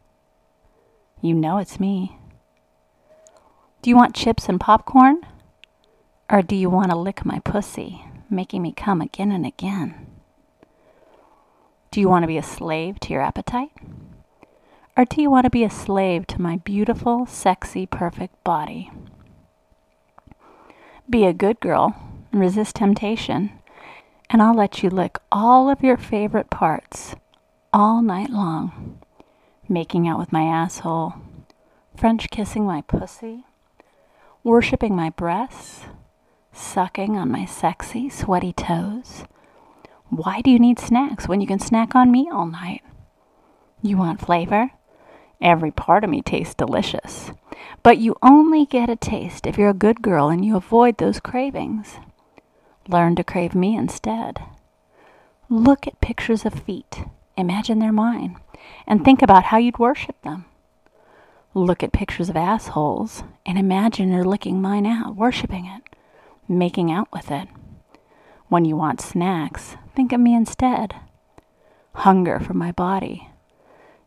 You 1.20 1.34
know 1.34 1.58
it's 1.58 1.78
me. 1.78 2.16
Do 3.82 3.90
you 3.90 3.96
want 3.96 4.14
chips 4.14 4.48
and 4.48 4.58
popcorn? 4.58 5.20
Or 6.30 6.40
do 6.40 6.56
you 6.56 6.70
want 6.70 6.90
to 6.90 6.96
lick 6.96 7.24
my 7.24 7.40
pussy, 7.40 8.04
making 8.30 8.62
me 8.62 8.72
come 8.72 9.02
again 9.02 9.30
and 9.30 9.44
again? 9.44 10.09
Do 11.92 12.00
you 12.00 12.08
want 12.08 12.22
to 12.22 12.28
be 12.28 12.38
a 12.38 12.42
slave 12.42 13.00
to 13.00 13.12
your 13.12 13.20
appetite? 13.20 13.72
Or 14.96 15.04
do 15.04 15.20
you 15.20 15.28
want 15.28 15.46
to 15.46 15.50
be 15.50 15.64
a 15.64 15.70
slave 15.70 16.24
to 16.28 16.40
my 16.40 16.58
beautiful, 16.58 17.26
sexy, 17.26 17.84
perfect 17.84 18.44
body? 18.44 18.92
Be 21.08 21.26
a 21.26 21.32
good 21.32 21.58
girl, 21.58 21.96
and 22.30 22.40
resist 22.40 22.76
temptation, 22.76 23.50
and 24.28 24.40
I'll 24.40 24.54
let 24.54 24.84
you 24.84 24.88
lick 24.88 25.18
all 25.32 25.68
of 25.68 25.82
your 25.82 25.96
favorite 25.96 26.48
parts 26.48 27.16
all 27.72 28.02
night 28.02 28.30
long. 28.30 29.00
Making 29.68 30.06
out 30.06 30.20
with 30.20 30.30
my 30.30 30.42
asshole, 30.42 31.14
French 31.96 32.30
kissing 32.30 32.64
my 32.64 32.82
pussy, 32.82 33.46
worshipping 34.44 34.94
my 34.94 35.10
breasts, 35.10 35.86
sucking 36.52 37.16
on 37.16 37.32
my 37.32 37.46
sexy, 37.46 38.08
sweaty 38.08 38.52
toes. 38.52 39.24
Why 40.10 40.40
do 40.40 40.50
you 40.50 40.58
need 40.58 40.80
snacks 40.80 41.28
when 41.28 41.40
you 41.40 41.46
can 41.46 41.60
snack 41.60 41.94
on 41.94 42.10
me 42.10 42.28
all 42.30 42.46
night? 42.46 42.82
You 43.80 43.96
want 43.96 44.20
flavor? 44.20 44.72
Every 45.40 45.70
part 45.70 46.02
of 46.02 46.10
me 46.10 46.20
tastes 46.20 46.54
delicious. 46.54 47.30
But 47.84 47.98
you 47.98 48.16
only 48.20 48.66
get 48.66 48.90
a 48.90 48.96
taste 48.96 49.46
if 49.46 49.56
you're 49.56 49.70
a 49.70 49.74
good 49.74 50.02
girl 50.02 50.28
and 50.28 50.44
you 50.44 50.56
avoid 50.56 50.98
those 50.98 51.20
cravings. 51.20 51.94
Learn 52.88 53.14
to 53.16 53.24
crave 53.24 53.54
me 53.54 53.76
instead. 53.76 54.42
Look 55.48 55.86
at 55.86 56.00
pictures 56.00 56.44
of 56.44 56.54
feet. 56.54 57.04
Imagine 57.36 57.78
they're 57.78 57.92
mine. 57.92 58.36
And 58.88 59.04
think 59.04 59.22
about 59.22 59.44
how 59.44 59.58
you'd 59.58 59.78
worship 59.78 60.20
them. 60.22 60.44
Look 61.54 61.84
at 61.84 61.92
pictures 61.92 62.28
of 62.28 62.36
assholes 62.36 63.22
and 63.46 63.56
imagine 63.56 64.10
you're 64.10 64.24
licking 64.24 64.60
mine 64.60 64.86
out, 64.86 65.14
worshiping 65.14 65.66
it, 65.66 65.82
making 66.48 66.90
out 66.90 67.08
with 67.12 67.30
it. 67.30 67.48
When 68.48 68.64
you 68.64 68.76
want 68.76 69.00
snacks, 69.00 69.76
think 70.00 70.12
of 70.12 70.20
me 70.20 70.34
instead. 70.34 70.94
Hunger 71.92 72.40
for 72.40 72.54
my 72.54 72.72
body. 72.72 73.28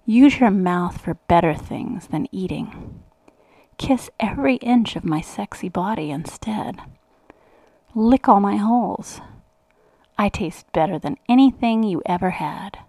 Use 0.07 0.39
your 0.39 0.49
mouth 0.49 0.99
for 0.99 1.19
better 1.27 1.53
things 1.53 2.07
than 2.07 2.25
eating. 2.31 3.03
Kiss 3.77 4.09
every 4.19 4.55
inch 4.55 4.95
of 4.95 5.05
my 5.05 5.21
sexy 5.21 5.69
body 5.69 6.09
instead. 6.09 6.79
Lick 7.93 8.27
all 8.27 8.39
my 8.39 8.55
holes. 8.55 9.21
I 10.17 10.29
taste 10.29 10.65
better 10.71 10.97
than 10.97 11.19
anything 11.29 11.83
you 11.83 12.01
ever 12.07 12.31
had. 12.31 12.79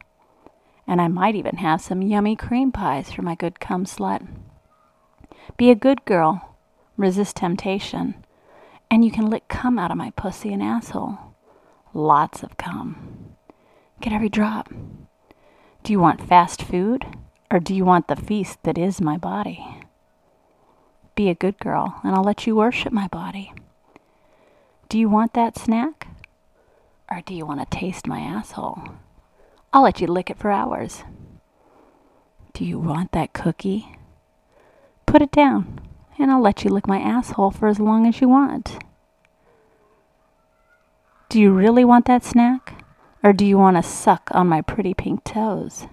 And 0.86 0.98
I 0.98 1.08
might 1.08 1.34
even 1.34 1.58
have 1.58 1.82
some 1.82 2.00
yummy 2.00 2.36
cream 2.36 2.72
pies 2.72 3.12
for 3.12 3.20
my 3.20 3.34
good 3.34 3.60
cum 3.60 3.84
slut. 3.84 4.26
Be 5.58 5.70
a 5.70 5.74
good 5.74 6.06
girl. 6.06 6.56
Resist 6.96 7.36
temptation. 7.36 8.14
And 8.90 9.04
you 9.04 9.10
can 9.10 9.28
lick 9.28 9.46
cum 9.48 9.78
out 9.78 9.90
of 9.90 9.98
my 9.98 10.08
pussy 10.16 10.54
and 10.54 10.62
asshole. 10.62 11.33
Lots 11.96 12.42
of 12.42 12.56
cum. 12.56 13.36
Get 14.00 14.12
every 14.12 14.28
drop. 14.28 14.68
Do 15.84 15.92
you 15.92 16.00
want 16.00 16.26
fast 16.26 16.60
food? 16.60 17.06
Or 17.52 17.60
do 17.60 17.72
you 17.72 17.84
want 17.84 18.08
the 18.08 18.16
feast 18.16 18.60
that 18.64 18.76
is 18.76 19.00
my 19.00 19.16
body? 19.16 19.64
Be 21.14 21.28
a 21.28 21.36
good 21.36 21.56
girl, 21.60 22.00
and 22.02 22.16
I'll 22.16 22.24
let 22.24 22.48
you 22.48 22.56
worship 22.56 22.92
my 22.92 23.06
body. 23.06 23.52
Do 24.88 24.98
you 24.98 25.08
want 25.08 25.34
that 25.34 25.56
snack? 25.56 26.08
Or 27.08 27.22
do 27.24 27.32
you 27.32 27.46
want 27.46 27.60
to 27.60 27.78
taste 27.78 28.08
my 28.08 28.18
asshole? 28.18 28.82
I'll 29.72 29.84
let 29.84 30.00
you 30.00 30.08
lick 30.08 30.30
it 30.30 30.38
for 30.38 30.50
hours. 30.50 31.04
Do 32.54 32.64
you 32.64 32.80
want 32.80 33.12
that 33.12 33.32
cookie? 33.32 33.96
Put 35.06 35.22
it 35.22 35.30
down, 35.30 35.80
and 36.18 36.32
I'll 36.32 36.42
let 36.42 36.64
you 36.64 36.70
lick 36.70 36.88
my 36.88 36.98
asshole 36.98 37.52
for 37.52 37.68
as 37.68 37.78
long 37.78 38.04
as 38.08 38.20
you 38.20 38.28
want. 38.28 38.78
Do 41.34 41.40
you 41.40 41.50
really 41.50 41.84
want 41.84 42.04
that 42.04 42.22
snack? 42.22 42.84
Or 43.24 43.32
do 43.32 43.44
you 43.44 43.58
want 43.58 43.76
to 43.76 43.82
suck 43.82 44.28
on 44.30 44.46
my 44.46 44.60
pretty 44.60 44.94
pink 44.94 45.24
toes? 45.24 45.88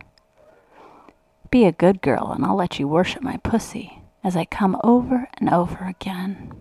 Be 1.50 1.66
a 1.66 1.72
good 1.72 2.04
girl, 2.04 2.32
and 2.32 2.46
I'll 2.46 2.56
let 2.56 2.78
you 2.78 2.88
worship 2.88 3.24
my 3.24 3.38
pussy 3.38 4.04
as 4.24 4.38
I 4.38 4.46
come 4.46 4.80
over 4.84 5.28
and 5.40 5.50
over 5.50 5.86
again. 5.86 6.54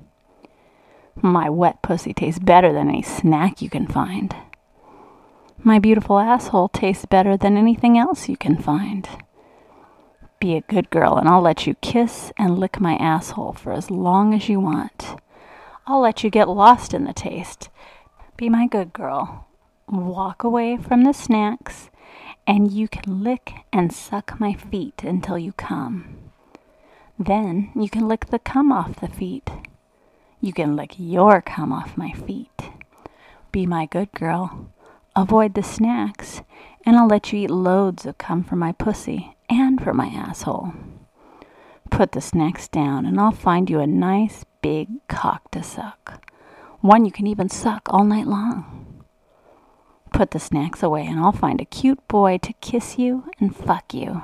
My 1.14 1.50
wet 1.50 1.82
pussy 1.82 2.14
tastes 2.14 2.38
better 2.38 2.72
than 2.72 2.88
any 2.88 3.02
snack 3.02 3.60
you 3.60 3.68
can 3.68 3.86
find. 3.86 4.34
My 5.62 5.78
beautiful 5.78 6.18
asshole 6.18 6.70
tastes 6.70 7.04
better 7.04 7.36
than 7.36 7.58
anything 7.58 7.98
else 7.98 8.30
you 8.30 8.38
can 8.38 8.56
find. 8.56 9.06
Be 10.40 10.56
a 10.56 10.62
good 10.62 10.88
girl, 10.88 11.18
and 11.18 11.28
I'll 11.28 11.42
let 11.42 11.66
you 11.66 11.74
kiss 11.82 12.32
and 12.38 12.58
lick 12.58 12.80
my 12.80 12.94
asshole 12.94 13.52
for 13.52 13.74
as 13.74 13.90
long 13.90 14.32
as 14.32 14.48
you 14.48 14.58
want. 14.58 15.20
I'll 15.86 16.00
let 16.00 16.24
you 16.24 16.30
get 16.30 16.48
lost 16.48 16.94
in 16.94 17.04
the 17.04 17.12
taste. 17.12 17.68
Be 18.40 18.48
my 18.48 18.66
good 18.66 18.94
girl. 18.94 19.46
Walk 19.86 20.44
away 20.44 20.78
from 20.78 21.04
the 21.04 21.12
snacks, 21.12 21.90
and 22.46 22.72
you 22.72 22.88
can 22.88 23.22
lick 23.22 23.52
and 23.70 23.92
suck 23.92 24.40
my 24.40 24.54
feet 24.54 25.04
until 25.04 25.36
you 25.36 25.52
come. 25.52 26.16
Then 27.18 27.70
you 27.76 27.90
can 27.90 28.08
lick 28.08 28.28
the 28.28 28.38
cum 28.38 28.72
off 28.72 28.96
the 28.96 29.08
feet. 29.08 29.50
You 30.40 30.54
can 30.54 30.74
lick 30.74 30.94
your 30.96 31.42
cum 31.42 31.70
off 31.70 31.98
my 31.98 32.12
feet. 32.12 32.70
Be 33.52 33.66
my 33.66 33.84
good 33.84 34.10
girl. 34.12 34.70
Avoid 35.14 35.52
the 35.52 35.62
snacks, 35.62 36.40
and 36.86 36.96
I'll 36.96 37.08
let 37.08 37.34
you 37.34 37.40
eat 37.40 37.50
loads 37.50 38.06
of 38.06 38.16
cum 38.16 38.42
for 38.42 38.56
my 38.56 38.72
pussy 38.72 39.36
and 39.50 39.78
for 39.84 39.92
my 39.92 40.06
asshole. 40.06 40.72
Put 41.90 42.12
the 42.12 42.22
snacks 42.22 42.68
down, 42.68 43.04
and 43.04 43.20
I'll 43.20 43.32
find 43.32 43.68
you 43.68 43.80
a 43.80 43.86
nice 43.86 44.46
big 44.62 45.06
cock 45.08 45.50
to 45.50 45.62
suck. 45.62 46.24
One 46.80 47.04
you 47.04 47.12
can 47.12 47.26
even 47.26 47.50
suck 47.50 47.82
all 47.92 48.04
night 48.04 48.26
long. 48.26 49.04
Put 50.12 50.30
the 50.30 50.40
snacks 50.40 50.82
away, 50.82 51.06
and 51.06 51.20
I'll 51.20 51.32
find 51.32 51.60
a 51.60 51.66
cute 51.66 52.06
boy 52.08 52.38
to 52.38 52.54
kiss 52.54 52.98
you 52.98 53.30
and 53.38 53.54
fuck 53.54 53.92
you. 53.92 54.22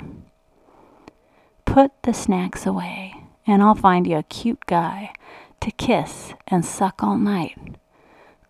Put 1.66 1.90
the 2.02 2.14
snacks 2.14 2.64
away, 2.64 3.14
and 3.46 3.62
I'll 3.62 3.75
find 3.75 4.06
you 4.06 4.16
a 4.16 4.22
cute 4.22 4.64
guy 4.66 5.12
to 5.60 5.70
kiss 5.70 6.32
and 6.48 6.64
suck 6.64 7.02
all 7.02 7.18
night. 7.18 7.58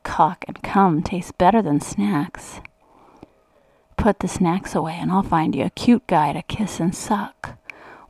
Cock 0.05 0.45
and 0.47 0.63
cum 0.63 1.03
taste 1.03 1.37
better 1.37 1.61
than 1.61 1.81
snacks. 1.81 2.61
Put 3.97 4.21
the 4.21 4.29
snacks 4.29 4.77
away, 4.77 4.97
and 5.01 5.11
I'll 5.11 5.25
find 5.25 5.55
you 5.55 5.65
a 5.65 5.71
cute 5.71 6.07
guy 6.07 6.33
to 6.33 6.43
kiss 6.43 6.79
and 6.79 6.95
suck. 6.95 7.59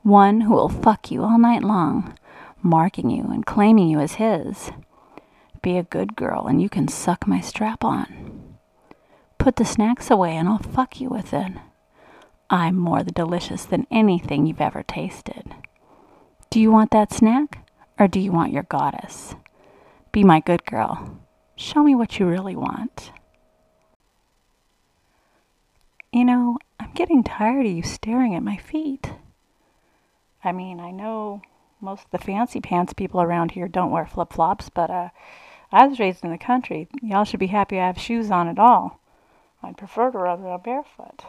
One 0.03 0.43
who 0.43 0.53
will 0.53 0.69
fuck 0.69 1.11
you 1.11 1.25
all 1.25 1.39
night 1.39 1.65
long, 1.65 2.15
marking 2.63 3.09
you 3.09 3.25
and 3.25 3.47
claiming 3.47 3.89
you 3.89 3.99
as 3.99 4.15
his. 4.15 4.71
Be 5.67 5.79
a 5.79 5.83
good 5.83 6.15
girl, 6.15 6.47
and 6.47 6.63
you 6.63 6.69
can 6.69 6.87
suck 6.87 7.27
my 7.27 7.41
strap 7.41 7.83
on. 7.83 8.57
Put 9.37 9.57
the 9.57 9.65
snacks 9.65 10.13
away, 10.13 10.37
and 10.37 10.49
I'll 10.49 10.61
fuck 10.61 11.01
you 11.01 11.09
with 11.09 11.35
it. 11.35 11.55
I'm 12.49 12.77
more 12.77 13.03
delicious 13.03 13.65
than 13.65 13.89
anything 13.91 14.47
you've 14.47 14.61
ever 14.61 14.85
tasted. 14.85 15.57
Do 16.51 16.61
you 16.61 16.71
want 16.71 16.93
that 16.93 17.13
snack? 17.13 17.69
Or 17.99 18.07
do 18.07 18.21
you 18.21 18.31
want 18.31 18.53
your 18.53 18.63
goddess? 18.63 19.35
Be 20.13 20.23
my 20.23 20.39
good 20.39 20.65
girl. 20.67 21.19
Show 21.57 21.83
me 21.83 21.97
what 21.97 22.21
you 22.21 22.27
really 22.27 22.55
want. 22.55 23.11
You 26.13 26.25
know, 26.27 26.59
I'm 26.79 26.93
getting 26.93 27.25
tired 27.25 27.67
of 27.67 27.73
you 27.73 27.83
staring 27.83 28.37
at 28.37 28.43
my 28.45 28.57
feet. 28.57 29.15
I 30.45 30.53
mean, 30.53 30.79
I 30.79 30.93
know 30.93 31.43
most 31.81 32.05
of 32.05 32.11
the 32.13 32.25
fancy 32.25 32.61
pants 32.61 32.93
people 32.93 33.21
around 33.21 33.51
here 33.51 33.67
don't 33.67 33.91
wear 33.91 34.07
flip 34.07 34.33
flops, 34.33 34.71
but 34.71 34.91
uh, 34.91 35.09
I 35.77 35.87
was 35.87 35.99
raised 35.99 36.25
in 36.25 36.31
the 36.31 36.39
country. 36.39 36.89
Y'all 37.03 37.25
should 37.25 37.39
be 37.39 37.49
happy 37.49 37.79
I 37.79 37.87
have 37.87 38.01
shoes 38.01 38.31
on 38.31 38.49
at 38.49 38.59
all. 38.59 38.99
I'd 39.63 39.77
prefer 39.77 40.11
to 40.11 40.17
run 40.17 40.41
around 40.41 40.63
barefoot. 40.63 41.27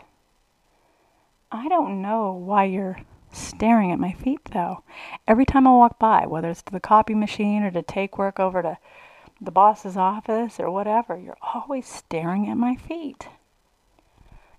I 1.51 1.67
don't 1.67 2.01
know 2.01 2.31
why 2.31 2.63
you're 2.63 3.01
staring 3.33 3.91
at 3.91 3.99
my 3.99 4.13
feet, 4.13 4.39
though. 4.53 4.83
Every 5.27 5.45
time 5.45 5.67
I 5.67 5.71
walk 5.71 5.99
by, 5.99 6.25
whether 6.27 6.49
it's 6.49 6.61
to 6.61 6.71
the 6.71 6.79
copy 6.79 7.13
machine 7.13 7.61
or 7.61 7.71
to 7.71 7.81
take 7.81 8.17
work 8.17 8.39
over 8.39 8.61
to 8.61 8.77
the 9.41 9.51
boss's 9.51 9.97
office 9.97 10.61
or 10.61 10.71
whatever, 10.71 11.17
you're 11.17 11.37
always 11.41 11.85
staring 11.85 12.49
at 12.49 12.55
my 12.55 12.75
feet. 12.75 13.27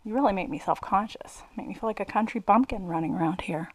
You 0.05 0.13
really 0.13 0.35
make 0.35 0.51
me 0.51 0.59
self 0.59 0.83
conscious. 0.83 1.45
Make 1.57 1.67
me 1.67 1.73
feel 1.73 1.89
like 1.89 2.01
a 2.01 2.05
country 2.05 2.43
bumpkin 2.43 2.85
running 2.85 3.15
around 3.15 3.41
here. 3.41 3.71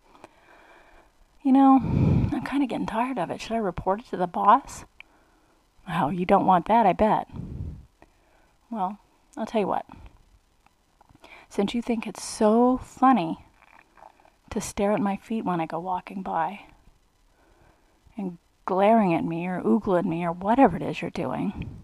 You 1.41 1.53
know, 1.53 1.79
I'm 1.81 2.43
kind 2.43 2.61
of 2.61 2.69
getting 2.69 2.85
tired 2.85 3.17
of 3.17 3.31
it. 3.31 3.41
Should 3.41 3.53
I 3.53 3.57
report 3.57 4.01
it 4.01 4.09
to 4.11 4.17
the 4.17 4.27
boss? 4.27 4.85
Oh, 5.89 6.09
you 6.09 6.25
don't 6.25 6.45
want 6.45 6.67
that, 6.67 6.85
I 6.85 6.93
bet. 6.93 7.27
Well, 8.69 8.99
I'll 9.37 9.45
tell 9.45 9.61
you 9.61 9.67
what. 9.67 9.85
Since 11.49 11.73
you 11.73 11.81
think 11.81 12.07
it's 12.07 12.23
so 12.23 12.77
funny 12.77 13.45
to 14.49 14.61
stare 14.61 14.91
at 14.91 15.01
my 15.01 15.17
feet 15.17 15.45
when 15.45 15.59
I 15.59 15.65
go 15.65 15.79
walking 15.79 16.21
by 16.21 16.61
and 18.17 18.37
glaring 18.65 19.13
at 19.13 19.25
me 19.25 19.47
or 19.47 19.61
oogling 19.61 20.05
me 20.05 20.23
or 20.23 20.31
whatever 20.31 20.77
it 20.77 20.83
is 20.83 21.01
you're 21.01 21.11
doing. 21.11 21.79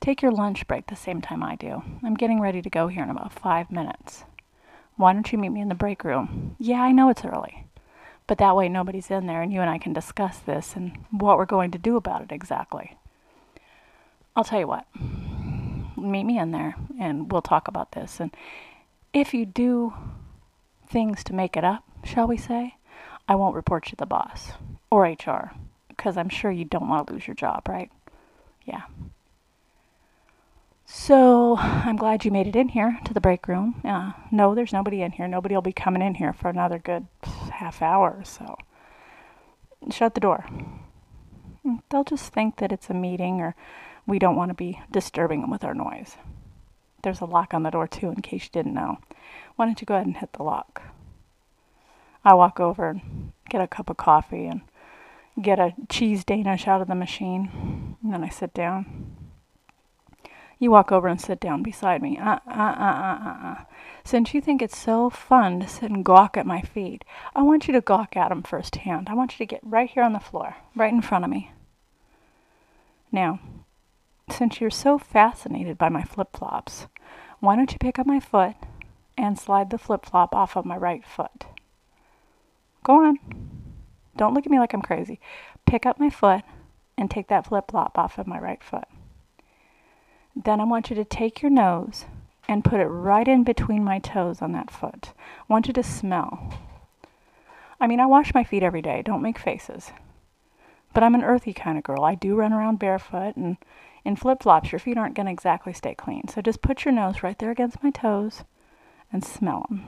Take 0.00 0.22
your 0.22 0.32
lunch 0.32 0.66
break 0.66 0.86
the 0.86 0.96
same 0.96 1.20
time 1.20 1.42
I 1.42 1.56
do. 1.56 1.82
I'm 2.02 2.14
getting 2.14 2.40
ready 2.40 2.62
to 2.62 2.70
go 2.70 2.88
here 2.88 3.02
in 3.02 3.10
about 3.10 3.32
five 3.32 3.70
minutes. 3.70 4.24
Why 4.96 5.12
don't 5.12 5.30
you 5.30 5.38
meet 5.38 5.50
me 5.50 5.60
in 5.60 5.68
the 5.68 5.74
break 5.74 6.04
room? 6.04 6.56
Yeah, 6.58 6.80
I 6.80 6.92
know 6.92 7.08
it's 7.08 7.24
early. 7.24 7.66
But 8.28 8.38
that 8.38 8.54
way 8.54 8.68
nobody's 8.68 9.10
in 9.10 9.26
there 9.26 9.42
and 9.42 9.52
you 9.52 9.60
and 9.62 9.70
I 9.70 9.78
can 9.78 9.94
discuss 9.94 10.38
this 10.38 10.76
and 10.76 10.92
what 11.10 11.38
we're 11.38 11.46
going 11.46 11.72
to 11.72 11.78
do 11.78 11.96
about 11.96 12.22
it 12.22 12.30
exactly. 12.30 12.96
I'll 14.36 14.44
tell 14.44 14.60
you 14.60 14.68
what. 14.68 14.86
Meet 15.96 16.24
me 16.24 16.38
in 16.38 16.52
there 16.52 16.76
and 17.00 17.32
we'll 17.32 17.42
talk 17.42 17.66
about 17.66 17.92
this. 17.92 18.20
And 18.20 18.30
if 19.14 19.32
you 19.32 19.46
do 19.46 19.94
things 20.88 21.24
to 21.24 21.32
make 21.32 21.56
it 21.56 21.64
up, 21.64 21.82
shall 22.04 22.28
we 22.28 22.36
say, 22.36 22.76
I 23.26 23.34
won't 23.34 23.56
report 23.56 23.86
you 23.86 23.90
to 23.92 23.96
the 23.96 24.06
boss 24.06 24.52
or 24.90 25.04
HR 25.04 25.52
because 25.88 26.18
I'm 26.18 26.28
sure 26.28 26.50
you 26.50 26.66
don't 26.66 26.88
want 26.88 27.06
to 27.06 27.14
lose 27.14 27.26
your 27.26 27.34
job, 27.34 27.66
right? 27.66 27.90
Yeah. 28.66 28.82
So 30.84 31.56
I'm 31.56 31.96
glad 31.96 32.26
you 32.26 32.30
made 32.30 32.46
it 32.46 32.56
in 32.56 32.68
here 32.68 32.98
to 33.06 33.14
the 33.14 33.20
break 33.22 33.48
room. 33.48 33.80
Uh, 33.84 34.12
no, 34.30 34.54
there's 34.54 34.72
nobody 34.72 35.00
in 35.00 35.12
here. 35.12 35.26
Nobody 35.26 35.54
will 35.54 35.62
be 35.62 35.72
coming 35.72 36.02
in 36.02 36.14
here 36.14 36.34
for 36.34 36.48
another 36.48 36.78
good 36.78 37.06
half 37.50 37.82
hour 37.82 38.16
or 38.18 38.24
so. 38.24 38.56
Shut 39.90 40.14
the 40.14 40.20
door. 40.20 40.46
They'll 41.90 42.04
just 42.04 42.32
think 42.32 42.56
that 42.56 42.72
it's 42.72 42.90
a 42.90 42.94
meeting 42.94 43.40
or 43.40 43.54
we 44.06 44.18
don't 44.18 44.36
want 44.36 44.50
to 44.50 44.54
be 44.54 44.80
disturbing 44.90 45.42
them 45.42 45.50
with 45.50 45.64
our 45.64 45.74
noise. 45.74 46.16
There's 47.02 47.20
a 47.20 47.26
lock 47.26 47.54
on 47.54 47.62
the 47.62 47.70
door 47.70 47.86
too, 47.86 48.08
in 48.08 48.22
case 48.22 48.44
you 48.44 48.50
didn't 48.52 48.74
know. 48.74 48.98
Why 49.56 49.66
don't 49.66 49.80
you 49.80 49.86
go 49.86 49.94
ahead 49.94 50.06
and 50.06 50.16
hit 50.16 50.32
the 50.32 50.42
lock? 50.42 50.82
I 52.24 52.34
walk 52.34 52.58
over 52.58 52.88
and 52.88 53.32
get 53.48 53.60
a 53.60 53.68
cup 53.68 53.90
of 53.90 53.96
coffee 53.96 54.46
and 54.46 54.62
get 55.40 55.58
a 55.58 55.74
cheese 55.88 56.24
Danish 56.24 56.66
out 56.66 56.80
of 56.80 56.88
the 56.88 56.94
machine. 56.94 57.96
And 58.02 58.12
then 58.12 58.24
I 58.24 58.28
sit 58.28 58.52
down. 58.52 59.17
You 60.58 60.72
walk 60.72 60.90
over 60.90 61.06
and 61.06 61.20
sit 61.20 61.38
down 61.38 61.62
beside 61.62 62.02
me. 62.02 62.18
Uh, 62.18 62.38
uh, 62.46 62.50
uh, 62.50 62.52
uh, 62.52 63.18
uh, 63.24 63.46
uh. 63.46 63.64
Since 64.04 64.34
you 64.34 64.40
think 64.40 64.60
it's 64.60 64.76
so 64.76 65.08
fun 65.08 65.60
to 65.60 65.68
sit 65.68 65.90
and 65.90 66.04
gawk 66.04 66.36
at 66.36 66.46
my 66.46 66.62
feet, 66.62 67.04
I 67.34 67.42
want 67.42 67.68
you 67.68 67.74
to 67.74 67.80
gawk 67.80 68.16
at 68.16 68.30
them 68.30 68.42
firsthand. 68.42 69.08
I 69.08 69.14
want 69.14 69.32
you 69.32 69.46
to 69.46 69.54
get 69.54 69.60
right 69.62 69.88
here 69.88 70.02
on 70.02 70.14
the 70.14 70.18
floor, 70.18 70.56
right 70.74 70.92
in 70.92 71.02
front 71.02 71.24
of 71.24 71.30
me. 71.30 71.52
Now, 73.12 73.38
since 74.30 74.60
you're 74.60 74.70
so 74.70 74.98
fascinated 74.98 75.78
by 75.78 75.88
my 75.88 76.02
flip 76.02 76.36
flops, 76.36 76.86
why 77.40 77.54
don't 77.54 77.72
you 77.72 77.78
pick 77.78 77.98
up 77.98 78.06
my 78.06 78.18
foot 78.18 78.54
and 79.16 79.38
slide 79.38 79.70
the 79.70 79.78
flip 79.78 80.04
flop 80.04 80.34
off 80.34 80.56
of 80.56 80.64
my 80.64 80.76
right 80.76 81.04
foot? 81.06 81.44
Go 82.82 83.04
on. 83.04 83.18
Don't 84.16 84.34
look 84.34 84.44
at 84.44 84.50
me 84.50 84.58
like 84.58 84.74
I'm 84.74 84.82
crazy. 84.82 85.20
Pick 85.66 85.86
up 85.86 86.00
my 86.00 86.10
foot 86.10 86.42
and 86.96 87.08
take 87.10 87.28
that 87.28 87.46
flip 87.46 87.70
flop 87.70 87.96
off 87.96 88.18
of 88.18 88.26
my 88.26 88.38
right 88.38 88.62
foot. 88.62 88.88
Then 90.44 90.60
I 90.60 90.64
want 90.64 90.88
you 90.88 90.96
to 90.96 91.04
take 91.04 91.42
your 91.42 91.50
nose 91.50 92.04
and 92.48 92.64
put 92.64 92.80
it 92.80 92.86
right 92.86 93.26
in 93.26 93.42
between 93.42 93.82
my 93.82 93.98
toes 93.98 94.40
on 94.40 94.52
that 94.52 94.70
foot. 94.70 95.12
I 95.16 95.52
want 95.52 95.66
you 95.66 95.72
to 95.74 95.82
smell. 95.82 96.54
I 97.80 97.86
mean, 97.86 98.00
I 98.00 98.06
wash 98.06 98.32
my 98.32 98.44
feet 98.44 98.62
every 98.62 98.80
day. 98.80 99.02
Don't 99.02 99.22
make 99.22 99.38
faces. 99.38 99.90
But 100.94 101.02
I'm 101.02 101.14
an 101.14 101.24
earthy 101.24 101.52
kind 101.52 101.76
of 101.76 101.84
girl. 101.84 102.04
I 102.04 102.14
do 102.14 102.34
run 102.34 102.52
around 102.52 102.78
barefoot, 102.78 103.36
and 103.36 103.56
in 104.04 104.16
flip 104.16 104.42
flops, 104.42 104.72
your 104.72 104.78
feet 104.78 104.96
aren't 104.96 105.14
going 105.14 105.26
to 105.26 105.32
exactly 105.32 105.72
stay 105.72 105.94
clean. 105.94 106.28
So 106.28 106.40
just 106.40 106.62
put 106.62 106.84
your 106.84 106.94
nose 106.94 107.22
right 107.22 107.38
there 107.38 107.50
against 107.50 107.82
my 107.82 107.90
toes 107.90 108.44
and 109.12 109.24
smell 109.24 109.66
them. 109.68 109.84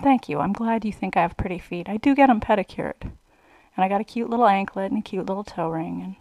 Thank 0.00 0.28
you. 0.28 0.40
I'm 0.40 0.52
glad 0.52 0.84
you 0.84 0.92
think 0.92 1.16
I 1.16 1.22
have 1.22 1.36
pretty 1.36 1.58
feet. 1.58 1.88
I 1.88 1.98
do 1.98 2.14
get 2.14 2.26
them 2.26 2.40
pedicured. 2.40 2.96
And 3.02 3.84
I 3.84 3.88
got 3.88 4.00
a 4.00 4.04
cute 4.04 4.30
little 4.30 4.46
anklet 4.46 4.90
and 4.90 5.00
a 5.00 5.02
cute 5.02 5.26
little 5.26 5.44
toe 5.44 5.68
ring 5.68 6.02
and 6.02 6.16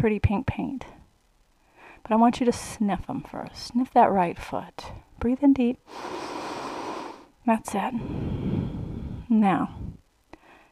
pretty 0.00 0.18
pink 0.18 0.46
paint. 0.46 0.84
But 2.02 2.12
I 2.12 2.16
want 2.16 2.40
you 2.40 2.46
to 2.46 2.52
sniff 2.52 3.06
them 3.06 3.22
first. 3.22 3.68
Sniff 3.68 3.92
that 3.92 4.10
right 4.10 4.38
foot. 4.38 4.86
Breathe 5.18 5.42
in 5.42 5.52
deep. 5.52 5.78
That's 7.46 7.74
it. 7.74 7.94
Now, 9.28 9.76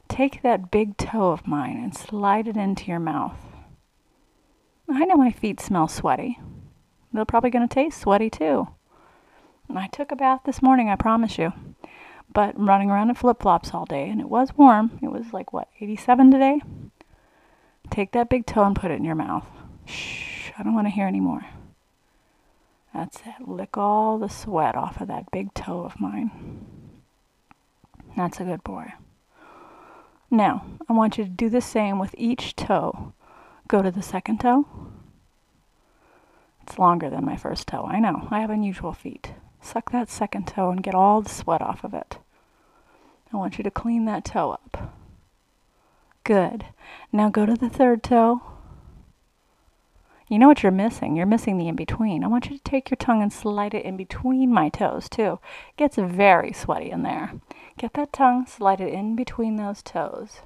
take 0.08 0.42
that 0.42 0.70
big 0.70 0.96
toe 0.96 1.32
of 1.32 1.46
mine 1.46 1.76
and 1.82 1.96
slide 1.96 2.48
it 2.48 2.56
into 2.56 2.86
your 2.86 3.00
mouth. 3.00 3.38
I 4.88 5.04
know 5.04 5.16
my 5.16 5.30
feet 5.30 5.60
smell 5.60 5.88
sweaty. 5.88 6.38
They're 7.12 7.24
probably 7.24 7.50
going 7.50 7.66
to 7.66 7.74
taste 7.74 8.00
sweaty 8.00 8.30
too. 8.30 8.68
I 9.74 9.88
took 9.88 10.12
a 10.12 10.16
bath 10.16 10.42
this 10.44 10.62
morning, 10.62 10.88
I 10.88 10.96
promise 10.96 11.38
you 11.38 11.52
but 12.34 12.58
running 12.58 12.90
around 12.90 13.08
in 13.08 13.14
flip 13.14 13.40
flops 13.40 13.72
all 13.72 13.86
day, 13.86 14.08
and 14.08 14.20
it 14.20 14.28
was 14.28 14.50
warm. 14.56 14.98
It 15.02 15.10
was 15.10 15.32
like, 15.32 15.52
what, 15.52 15.68
87 15.80 16.30
today? 16.30 16.60
Take 17.90 18.12
that 18.12 18.28
big 18.28 18.46
toe 18.46 18.64
and 18.64 18.76
put 18.76 18.90
it 18.90 18.94
in 18.94 19.04
your 19.04 19.14
mouth. 19.14 19.46
Shh, 19.86 20.50
I 20.58 20.62
don't 20.62 20.74
want 20.74 20.86
to 20.86 20.92
hear 20.92 21.06
any 21.06 21.20
more. 21.20 21.46
That's 22.92 23.18
it. 23.18 23.46
Lick 23.46 23.76
all 23.76 24.18
the 24.18 24.28
sweat 24.28 24.76
off 24.76 25.00
of 25.00 25.08
that 25.08 25.30
big 25.30 25.52
toe 25.54 25.82
of 25.84 26.00
mine. 26.00 26.64
That's 28.16 28.40
a 28.40 28.44
good 28.44 28.62
boy. 28.62 28.92
Now, 30.30 30.64
I 30.88 30.92
want 30.92 31.18
you 31.18 31.24
to 31.24 31.30
do 31.30 31.48
the 31.48 31.60
same 31.60 31.98
with 31.98 32.14
each 32.16 32.56
toe. 32.56 33.12
Go 33.68 33.82
to 33.82 33.90
the 33.90 34.02
second 34.02 34.40
toe. 34.40 34.66
It's 36.62 36.78
longer 36.78 37.10
than 37.10 37.24
my 37.24 37.36
first 37.36 37.68
toe. 37.68 37.84
I 37.84 38.00
know. 38.00 38.28
I 38.30 38.40
have 38.40 38.50
unusual 38.50 38.92
feet. 38.92 39.32
Suck 39.60 39.90
that 39.92 40.08
second 40.08 40.46
toe 40.46 40.70
and 40.70 40.82
get 40.82 40.94
all 40.94 41.20
the 41.20 41.28
sweat 41.28 41.62
off 41.62 41.84
of 41.84 41.94
it. 41.94 42.18
I 43.32 43.36
want 43.36 43.58
you 43.58 43.64
to 43.64 43.70
clean 43.70 44.04
that 44.04 44.24
toe 44.24 44.52
up. 44.52 44.94
Good. 46.24 46.64
Now 47.12 47.28
go 47.28 47.46
to 47.46 47.54
the 47.54 47.68
third 47.68 48.02
toe. 48.02 48.42
You 50.26 50.38
know 50.38 50.48
what 50.48 50.62
you're 50.62 50.72
missing? 50.72 51.16
You're 51.16 51.26
missing 51.26 51.58
the 51.58 51.68
in 51.68 51.76
between. 51.76 52.24
I 52.24 52.28
want 52.28 52.48
you 52.48 52.56
to 52.56 52.64
take 52.64 52.90
your 52.90 52.96
tongue 52.96 53.22
and 53.22 53.32
slide 53.32 53.74
it 53.74 53.84
in 53.84 53.96
between 53.96 54.52
my 54.52 54.70
toes, 54.70 55.08
too. 55.08 55.38
It 55.70 55.76
gets 55.76 55.96
very 55.96 56.52
sweaty 56.52 56.90
in 56.90 57.02
there. 57.02 57.34
Get 57.76 57.92
that 57.92 58.12
tongue, 58.12 58.46
slide 58.46 58.80
it 58.80 58.92
in 58.92 59.16
between 59.16 59.56
those 59.56 59.82
toes. 59.82 60.40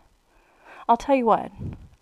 I'll 0.89 0.97
tell 0.97 1.15
you 1.15 1.27
what, 1.27 1.53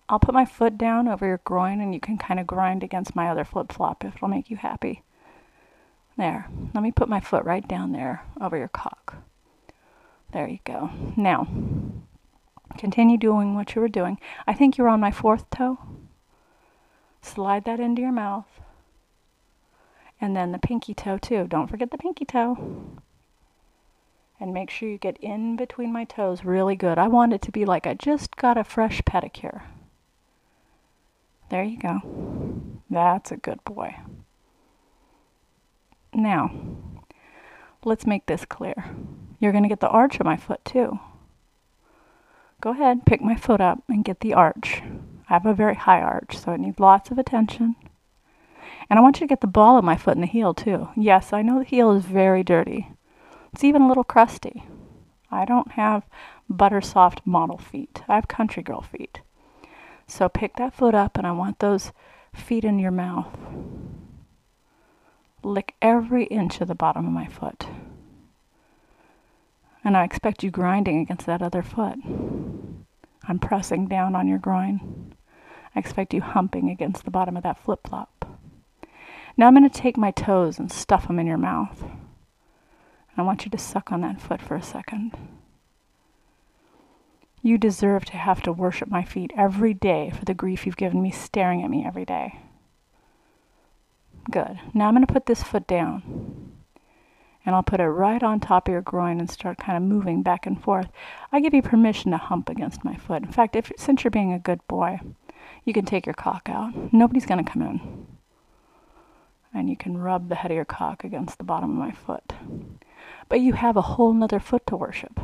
I'll 0.09 0.21
put 0.21 0.35
my 0.35 0.45
foot 0.45 0.79
down 0.79 1.07
over 1.07 1.27
your 1.27 1.41
groin 1.45 1.81
and 1.81 1.93
you 1.93 2.01
can 2.01 2.17
kind 2.17 2.41
of 2.41 2.47
grind 2.47 2.83
against 2.83 3.17
my 3.17 3.29
other 3.29 3.45
flip 3.45 3.73
flop 3.73 4.05
if 4.05 4.17
it'll 4.17 4.29
make 4.29 4.51
you 4.51 4.57
happy. 4.57 5.03
There. 6.17 6.49
Let 6.73 6.83
me 6.83 6.93
put 6.93 7.11
my 7.11 7.21
foot 7.21 7.45
right 7.45 7.67
down 7.67 7.93
there 7.93 8.25
over 8.41 8.57
your 8.57 8.69
cock. 8.69 9.17
There 10.33 10.49
you 10.49 10.61
go. 10.65 10.91
Now, 11.17 11.47
continue 12.77 13.17
doing 13.17 13.55
what 13.55 13.75
you 13.75 13.81
were 13.81 13.89
doing. 13.89 14.19
I 14.47 14.55
think 14.55 14.77
you're 14.77 14.89
on 14.89 15.01
my 15.01 15.11
fourth 15.11 15.49
toe. 15.51 15.79
Slide 17.23 17.65
that 17.65 17.81
into 17.81 18.03
your 18.03 18.13
mouth. 18.13 18.61
And 20.21 20.37
then 20.37 20.53
the 20.53 20.59
pinky 20.59 20.95
toe, 20.95 21.19
too. 21.19 21.47
Don't 21.49 21.69
forget 21.69 21.91
the 21.91 21.99
pinky 21.99 22.25
toe. 22.25 22.99
And 24.39 24.53
make 24.53 24.71
sure 24.71 24.89
you 24.89 24.99
get 24.99 25.19
in 25.19 25.57
between 25.57 25.93
my 25.93 26.05
toes 26.05 26.45
really 26.45 26.77
good. 26.77 26.99
I 26.99 27.09
want 27.09 27.33
it 27.33 27.43
to 27.43 27.53
be 27.53 27.65
like 27.65 27.87
I 27.87 27.95
just 27.95 28.37
got 28.37 28.59
a 28.59 28.65
fresh 28.65 29.01
pedicure. 29.03 29.63
There 31.51 31.65
you 31.65 31.79
go. 31.79 32.01
That's 32.91 33.33
a 33.33 33.37
good 33.37 33.63
boy. 33.65 33.97
Now, 36.13 36.51
let's 37.85 38.07
make 38.07 38.27
this 38.27 38.45
clear. 38.45 38.85
You're 39.39 39.53
going 39.53 39.65
to 39.65 39.69
get 39.69 39.81
the 39.81 39.89
arch 39.89 40.19
of 40.19 40.27
my 40.27 40.37
foot 40.37 40.65
too. 40.65 40.99
Go 42.61 42.71
ahead, 42.71 43.05
pick 43.05 43.21
my 43.21 43.37
foot 43.37 43.61
up 43.61 43.83
and 43.89 44.05
get 44.05 44.21
the 44.21 44.33
arch. 44.33 44.83
I 45.29 45.35
have 45.35 45.47
a 45.47 45.55
very 45.55 45.75
high 45.75 46.01
arch, 46.01 46.39
so 46.39 46.53
it 46.53 46.61
needs 46.61 46.81
lots 46.81 47.11
of 47.11 47.19
attention. 47.19 47.77
And 48.89 48.99
I 48.99 49.03
want 49.03 49.17
you 49.17 49.27
to 49.27 49.31
get 49.31 49.41
the 49.41 49.47
ball 49.47 49.77
of 49.77 49.85
my 49.85 49.97
foot 49.97 50.15
in 50.15 50.23
the 50.23 50.27
heel 50.27 50.55
too. 50.55 50.89
Yes, 50.97 51.33
I 51.33 51.43
know 51.43 51.59
the 51.59 51.65
heel 51.65 51.93
is 51.93 52.05
very 52.05 52.43
dirty. 52.43 52.89
It's 53.53 53.65
even 53.65 53.83
a 53.83 53.89
little 53.89 54.05
crusty. 54.05 54.65
I 55.31 55.45
don't 55.45 55.73
have 55.73 56.05
butter 56.49 56.81
soft 56.81 57.21
model 57.27 57.59
feet. 57.59 58.03
I 58.09 58.15
have 58.15 58.29
country 58.29 58.63
girl 58.63 58.81
feet. 58.81 59.21
So 60.07 60.29
pick 60.29 60.57
that 60.57 60.75
foot 60.75 60.95
up 60.95 61.19
and 61.19 61.27
I 61.27 61.33
want 61.33 61.59
those 61.59 61.93
feet 62.33 62.65
in 62.65 62.79
your 62.79 62.91
mouth. 62.93 63.37
Lick 65.43 65.75
every 65.83 66.25
inch 66.25 66.61
of 66.61 66.69
the 66.69 66.75
bottom 66.75 67.07
of 67.07 67.13
my 67.13 67.27
foot 67.27 67.67
and 69.87 69.97
I 69.97 70.03
expect 70.03 70.43
you 70.43 70.51
grinding 70.51 70.99
against 70.99 71.27
that 71.27 71.41
other 71.41 71.63
foot. 71.63 71.97
I'm 73.29 73.39
pressing 73.39 73.87
down 73.87 74.17
on 74.17 74.27
your 74.27 74.39
groin. 74.39 75.15
I 75.77 75.79
expect 75.79 76.13
you 76.13 76.21
humping 76.21 76.69
against 76.69 77.05
the 77.05 77.13
bottom 77.13 77.37
of 77.37 77.45
that 77.45 77.63
flip 77.63 77.87
flop. 77.87 78.37
Now 79.37 79.47
I'm 79.47 79.55
going 79.55 79.69
to 79.69 79.81
take 79.81 79.97
my 79.97 80.11
toes 80.11 80.59
and 80.59 80.73
stuff 80.73 81.07
them 81.07 81.21
in 81.21 81.27
your 81.29 81.39
mouth. 81.39 81.85
I 83.17 83.23
want 83.23 83.45
you 83.45 83.51
to 83.53 83.59
suck 83.59 83.93
on 83.93 84.01
that 84.01 84.21
foot 84.21 84.43
for 84.43 84.57
a 84.57 84.63
second. 84.63 85.13
You 87.41 87.57
deserve 87.57 88.07
to 88.07 88.17
have 88.17 88.43
to 88.43 88.53
worship 88.53 88.91
my 88.91 89.05
feet 89.05 89.31
every 89.37 89.73
day 89.73 90.11
for 90.11 90.25
the 90.25 90.35
grief 90.35 90.67
you've 90.67 90.77
given 90.77 91.01
me 91.01 91.13
staring 91.13 91.63
at 91.63 91.71
me 91.71 91.85
every 91.87 92.05
day. 92.05 92.41
Good. 94.33 94.59
Now 94.75 94.89
I'm 94.89 94.95
going 94.95 95.07
to 95.07 95.13
put 95.13 95.27
this 95.27 95.45
foot 95.45 95.69
down 95.69 96.56
and 97.47 97.55
I'll 97.55 97.63
put 97.63 97.81
it 97.81 97.87
right 97.89 98.23
on 98.23 98.41
top 98.41 98.69
of 98.69 98.73
your 98.73 98.83
groin 98.83 99.21
and 99.21 99.31
start 99.31 99.57
kind 99.57 99.77
of 99.79 99.83
moving 99.85 100.23
back 100.23 100.45
and 100.45 100.61
forth. 100.63 100.89
I 101.33 101.41
give 101.41 101.55
you 101.55 101.63
permission 101.63 102.11
to 102.11 102.19
hump 102.19 102.51
against 102.51 102.85
my 102.85 102.97
foot. 102.97 103.23
In 103.23 103.33
fact, 103.33 103.57
if 103.57 103.73
since 103.79 104.03
you're 104.05 104.11
being 104.11 104.33
a 104.33 104.39
good 104.39 104.67
boy, 104.67 104.99
You 105.67 105.73
can 105.73 105.85
take 105.85 106.07
your 106.07 106.15
cock 106.15 106.49
out. 106.49 106.93
Nobody's 106.93 107.27
going 107.27 107.45
to 107.45 107.51
come 107.51 107.63
in. 107.63 108.07
And 109.53 109.69
you 109.69 109.77
can 109.77 109.99
rub 109.99 110.29
the 110.29 110.37
head 110.37 110.53
of 110.53 110.55
your 110.55 110.65
cock 110.65 111.03
against 111.03 111.39
the 111.39 111.45
bottom 111.45 111.71
of 111.71 111.77
my 111.77 111.91
foot. 111.91 112.33
But 113.29 113.41
you 113.41 113.55
have 113.55 113.77
a 113.77 113.83
whole 113.83 114.13
nother 114.13 114.39
foot 114.39 114.65
to 114.69 114.77
worship. 114.77 115.19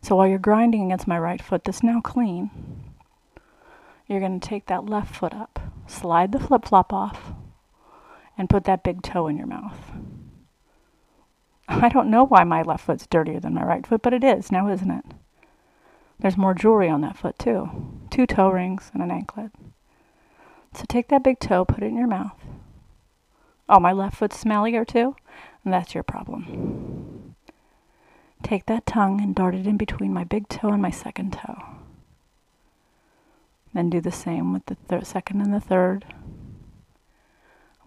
So 0.00 0.14
while 0.14 0.28
you're 0.28 0.38
grinding 0.38 0.84
against 0.84 1.08
my 1.08 1.18
right 1.18 1.42
foot 1.42 1.64
that's 1.64 1.82
now 1.82 2.00
clean, 2.00 2.50
you're 4.06 4.20
going 4.20 4.38
to 4.38 4.48
take 4.48 4.66
that 4.66 4.86
left 4.86 5.14
foot 5.14 5.34
up, 5.34 5.58
slide 5.88 6.30
the 6.30 6.38
flip 6.38 6.66
flop 6.66 6.92
off, 6.92 7.32
and 8.38 8.48
put 8.48 8.64
that 8.64 8.84
big 8.84 9.02
toe 9.02 9.26
in 9.26 9.36
your 9.36 9.46
mouth. 9.48 9.76
I 11.68 11.88
don't 11.88 12.10
know 12.10 12.24
why 12.24 12.44
my 12.44 12.62
left 12.62 12.84
foot's 12.84 13.06
dirtier 13.06 13.40
than 13.40 13.54
my 13.54 13.64
right 13.64 13.86
foot, 13.86 14.00
but 14.00 14.14
it 14.14 14.24
is 14.24 14.50
now, 14.50 14.68
isn't 14.70 14.90
it? 14.90 15.04
There's 16.20 16.36
more 16.36 16.54
jewelry 16.54 16.88
on 16.88 17.00
that 17.02 17.16
foot, 17.16 17.38
too. 17.38 17.68
Two 18.10 18.26
toe 18.26 18.48
rings 18.48 18.90
and 18.94 19.02
an 19.02 19.10
anklet. 19.10 19.52
So 20.74 20.84
take 20.88 21.08
that 21.08 21.22
big 21.22 21.38
toe, 21.40 21.64
put 21.64 21.82
it 21.82 21.86
in 21.86 21.96
your 21.96 22.06
mouth. 22.06 22.34
Oh, 23.68 23.78
my 23.78 23.92
left 23.92 24.16
foot's 24.16 24.42
smellier, 24.42 24.86
too? 24.86 25.14
And 25.64 25.72
that's 25.74 25.94
your 25.94 26.02
problem. 26.02 27.34
Take 28.42 28.66
that 28.66 28.86
tongue 28.86 29.20
and 29.20 29.34
dart 29.34 29.54
it 29.54 29.66
in 29.66 29.76
between 29.76 30.12
my 30.12 30.24
big 30.24 30.48
toe 30.48 30.68
and 30.68 30.80
my 30.80 30.90
second 30.90 31.32
toe. 31.34 31.62
Then 33.74 33.90
do 33.90 34.00
the 34.00 34.12
same 34.12 34.52
with 34.52 34.66
the 34.66 34.76
thir- 34.76 35.04
second 35.04 35.40
and 35.40 35.52
the 35.52 35.60
third. 35.60 36.04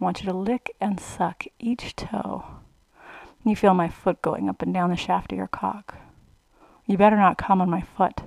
I 0.01 0.03
want 0.03 0.23
you 0.23 0.31
to 0.31 0.35
lick 0.35 0.75
and 0.81 0.99
suck 0.99 1.45
each 1.59 1.95
toe. 1.95 2.43
You 3.45 3.55
feel 3.55 3.75
my 3.75 3.87
foot 3.87 4.19
going 4.23 4.49
up 4.49 4.63
and 4.63 4.73
down 4.73 4.89
the 4.89 4.95
shaft 4.95 5.31
of 5.31 5.37
your 5.37 5.47
cock. 5.47 5.95
You 6.87 6.97
better 6.97 7.17
not 7.17 7.37
come 7.37 7.61
on 7.61 7.69
my 7.69 7.81
foot. 7.81 8.21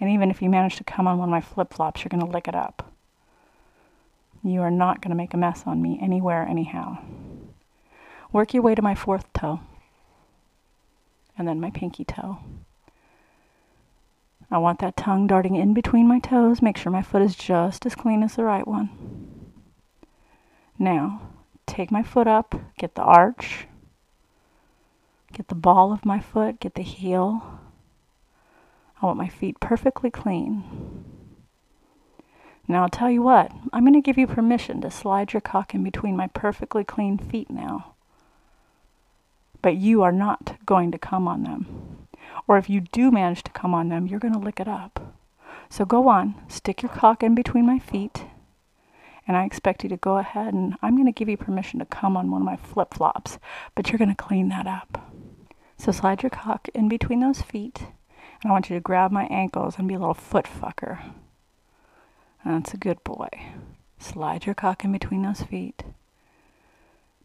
And 0.00 0.08
even 0.08 0.30
if 0.30 0.40
you 0.40 0.48
manage 0.48 0.76
to 0.76 0.84
come 0.84 1.08
on 1.08 1.18
one 1.18 1.28
of 1.28 1.32
my 1.32 1.40
flip 1.40 1.74
flops, 1.74 2.04
you're 2.04 2.08
going 2.08 2.24
to 2.24 2.30
lick 2.30 2.46
it 2.46 2.54
up. 2.54 2.92
You 4.44 4.60
are 4.60 4.70
not 4.70 5.00
going 5.00 5.10
to 5.10 5.16
make 5.16 5.34
a 5.34 5.36
mess 5.36 5.64
on 5.66 5.82
me 5.82 5.98
anywhere, 6.00 6.46
anyhow. 6.46 6.98
Work 8.30 8.54
your 8.54 8.62
way 8.62 8.76
to 8.76 8.82
my 8.82 8.94
fourth 8.94 9.32
toe, 9.32 9.60
and 11.36 11.48
then 11.48 11.60
my 11.60 11.70
pinky 11.70 12.04
toe. 12.04 12.38
I 14.50 14.58
want 14.58 14.78
that 14.80 14.96
tongue 14.96 15.26
darting 15.26 15.56
in 15.56 15.74
between 15.74 16.06
my 16.06 16.20
toes. 16.20 16.62
Make 16.62 16.76
sure 16.76 16.92
my 16.92 17.02
foot 17.02 17.22
is 17.22 17.34
just 17.34 17.86
as 17.86 17.96
clean 17.96 18.22
as 18.22 18.36
the 18.36 18.44
right 18.44 18.66
one. 18.68 19.33
Now, 20.78 21.22
take 21.66 21.90
my 21.90 22.02
foot 22.02 22.26
up, 22.26 22.54
get 22.78 22.94
the 22.94 23.02
arch, 23.02 23.66
get 25.32 25.48
the 25.48 25.54
ball 25.54 25.92
of 25.92 26.04
my 26.04 26.20
foot, 26.20 26.60
get 26.60 26.74
the 26.74 26.82
heel. 26.82 27.60
I 29.00 29.06
want 29.06 29.18
my 29.18 29.28
feet 29.28 29.60
perfectly 29.60 30.10
clean. 30.10 31.04
Now, 32.66 32.82
I'll 32.82 32.88
tell 32.88 33.10
you 33.10 33.22
what, 33.22 33.52
I'm 33.72 33.84
going 33.84 33.94
to 33.94 34.00
give 34.00 34.16
you 34.16 34.26
permission 34.26 34.80
to 34.80 34.90
slide 34.90 35.32
your 35.32 35.42
cock 35.42 35.74
in 35.74 35.84
between 35.84 36.16
my 36.16 36.28
perfectly 36.28 36.82
clean 36.82 37.18
feet 37.18 37.50
now. 37.50 37.94
But 39.60 39.76
you 39.76 40.02
are 40.02 40.12
not 40.12 40.56
going 40.64 40.90
to 40.92 40.98
come 40.98 41.28
on 41.28 41.42
them. 41.42 42.06
Or 42.48 42.56
if 42.56 42.70
you 42.70 42.80
do 42.80 43.10
manage 43.10 43.42
to 43.44 43.50
come 43.50 43.74
on 43.74 43.90
them, 43.90 44.06
you're 44.06 44.20
going 44.20 44.34
to 44.34 44.40
lick 44.40 44.60
it 44.60 44.68
up. 44.68 45.14
So 45.68 45.84
go 45.84 46.08
on, 46.08 46.34
stick 46.48 46.82
your 46.82 46.90
cock 46.90 47.22
in 47.22 47.34
between 47.34 47.66
my 47.66 47.78
feet, 47.78 48.24
and 49.26 49.36
I 49.36 49.44
expect 49.44 49.82
you 49.82 49.88
to 49.88 49.96
go 49.96 50.18
ahead 50.18 50.54
and 50.54 50.74
I'm 50.82 50.96
going 50.96 51.06
to 51.06 51.12
give 51.12 51.28
you 51.28 51.36
permission 51.36 51.78
to 51.78 51.86
come 51.86 52.16
on 52.16 52.30
one 52.30 52.42
of 52.42 52.46
my 52.46 52.56
flip 52.56 52.94
flops, 52.94 53.38
but 53.74 53.90
you're 53.90 53.98
going 53.98 54.14
to 54.14 54.22
clean 54.22 54.48
that 54.50 54.66
up. 54.66 55.10
So 55.78 55.92
slide 55.92 56.22
your 56.22 56.30
cock 56.30 56.68
in 56.74 56.88
between 56.88 57.20
those 57.20 57.42
feet, 57.42 57.80
and 57.80 58.50
I 58.50 58.50
want 58.50 58.70
you 58.70 58.76
to 58.76 58.80
grab 58.80 59.10
my 59.10 59.24
ankles 59.24 59.76
and 59.78 59.88
be 59.88 59.94
a 59.94 59.98
little 59.98 60.14
foot 60.14 60.46
fucker. 60.46 61.00
That's 62.44 62.74
a 62.74 62.78
good 62.78 63.02
boy. 63.04 63.28
Slide 63.98 64.46
your 64.46 64.54
cock 64.54 64.84
in 64.84 64.92
between 64.92 65.22
those 65.22 65.42
feet. 65.42 65.82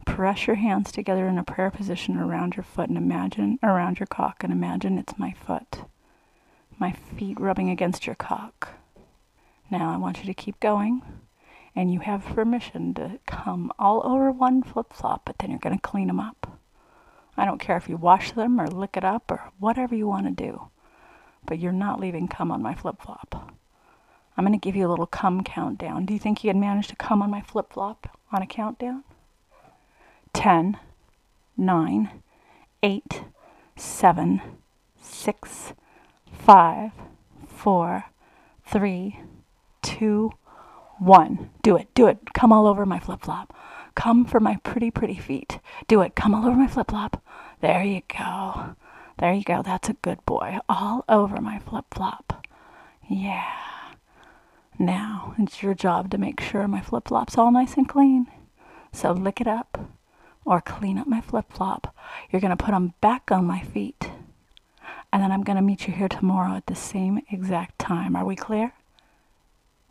Press 0.06 0.46
your 0.46 0.56
hands 0.56 0.90
together 0.90 1.28
in 1.28 1.38
a 1.38 1.44
prayer 1.44 1.70
position 1.70 2.16
around 2.16 2.56
your 2.56 2.64
foot 2.64 2.88
and 2.88 2.96
imagine 2.96 3.58
around 3.62 4.00
your 4.00 4.06
cock 4.06 4.42
and 4.42 4.52
imagine 4.52 4.98
it's 4.98 5.18
my 5.18 5.32
foot. 5.32 5.84
My 6.78 6.92
feet 6.92 7.38
rubbing 7.38 7.68
against 7.68 8.06
your 8.06 8.16
cock. 8.16 8.70
Now 9.70 9.92
I 9.92 9.98
want 9.98 10.18
you 10.20 10.24
to 10.24 10.34
keep 10.34 10.58
going 10.58 11.02
and 11.80 11.90
you 11.90 12.00
have 12.00 12.22
permission 12.26 12.92
to 12.92 13.18
come 13.26 13.72
all 13.78 14.02
over 14.04 14.30
one 14.30 14.62
flip 14.62 14.92
flop, 14.92 15.22
but 15.24 15.38
then 15.38 15.48
you're 15.48 15.58
going 15.58 15.74
to 15.74 15.80
clean 15.80 16.08
them 16.08 16.20
up. 16.20 16.58
I 17.38 17.46
don't 17.46 17.58
care 17.58 17.78
if 17.78 17.88
you 17.88 17.96
wash 17.96 18.32
them 18.32 18.60
or 18.60 18.66
lick 18.66 18.98
it 18.98 19.04
up 19.04 19.30
or 19.30 19.50
whatever 19.58 19.94
you 19.94 20.06
want 20.06 20.26
to 20.26 20.44
do, 20.44 20.68
but 21.46 21.58
you're 21.58 21.72
not 21.72 21.98
leaving 21.98 22.28
cum 22.28 22.52
on 22.52 22.60
my 22.60 22.74
flip 22.74 23.00
flop. 23.00 23.50
I'm 24.36 24.44
going 24.44 24.52
to 24.52 24.62
give 24.62 24.76
you 24.76 24.86
a 24.86 24.90
little 24.90 25.06
cum 25.06 25.42
countdown. 25.42 26.04
Do 26.04 26.12
you 26.12 26.20
think 26.20 26.44
you 26.44 26.50
can 26.50 26.60
manage 26.60 26.88
to 26.88 26.96
come 26.96 27.22
on 27.22 27.30
my 27.30 27.40
flip 27.40 27.72
flop 27.72 28.14
on 28.30 28.42
a 28.42 28.46
countdown? 28.46 29.02
10, 30.34 30.76
9, 31.56 32.10
8, 32.82 33.22
7, 33.76 34.42
6, 35.00 35.72
5, 36.30 36.90
4, 37.48 38.04
3, 38.66 39.20
2, 39.80 40.32
1. 41.00 41.50
Do 41.62 41.76
it, 41.76 41.88
do 41.94 42.06
it. 42.06 42.18
Come 42.34 42.52
all 42.52 42.66
over 42.66 42.84
my 42.84 42.98
flip 42.98 43.22
flop. 43.22 43.54
Come 43.94 44.24
for 44.24 44.38
my 44.38 44.56
pretty, 44.62 44.90
pretty 44.90 45.16
feet. 45.16 45.58
Do 45.88 46.00
it. 46.02 46.14
Come 46.14 46.34
all 46.34 46.46
over 46.46 46.56
my 46.56 46.66
flip 46.66 46.90
flop. 46.90 47.22
There 47.60 47.82
you 47.82 48.02
go. 48.16 48.76
There 49.18 49.32
you 49.32 49.42
go. 49.42 49.62
That's 49.62 49.88
a 49.88 49.94
good 49.94 50.24
boy. 50.26 50.58
All 50.68 51.04
over 51.08 51.40
my 51.40 51.58
flip 51.58 51.86
flop. 51.90 52.46
Yeah. 53.08 53.44
Now 54.78 55.34
it's 55.38 55.62
your 55.62 55.74
job 55.74 56.10
to 56.10 56.18
make 56.18 56.40
sure 56.40 56.66
my 56.68 56.80
flip 56.80 57.08
flop's 57.08 57.36
all 57.36 57.50
nice 57.50 57.74
and 57.74 57.88
clean. 57.88 58.26
So 58.92 59.12
lick 59.12 59.40
it 59.40 59.46
up 59.46 59.90
or 60.44 60.60
clean 60.60 60.98
up 60.98 61.06
my 61.06 61.20
flip 61.20 61.52
flop. 61.52 61.94
You're 62.30 62.40
going 62.40 62.56
to 62.56 62.62
put 62.62 62.72
them 62.72 62.94
back 63.00 63.30
on 63.30 63.44
my 63.44 63.60
feet. 63.60 64.10
And 65.12 65.22
then 65.22 65.32
I'm 65.32 65.42
going 65.42 65.56
to 65.56 65.62
meet 65.62 65.86
you 65.86 65.92
here 65.92 66.08
tomorrow 66.08 66.56
at 66.56 66.66
the 66.66 66.74
same 66.74 67.20
exact 67.30 67.78
time. 67.78 68.16
Are 68.16 68.24
we 68.24 68.36
clear? 68.36 68.72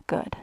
Good. 0.08 0.38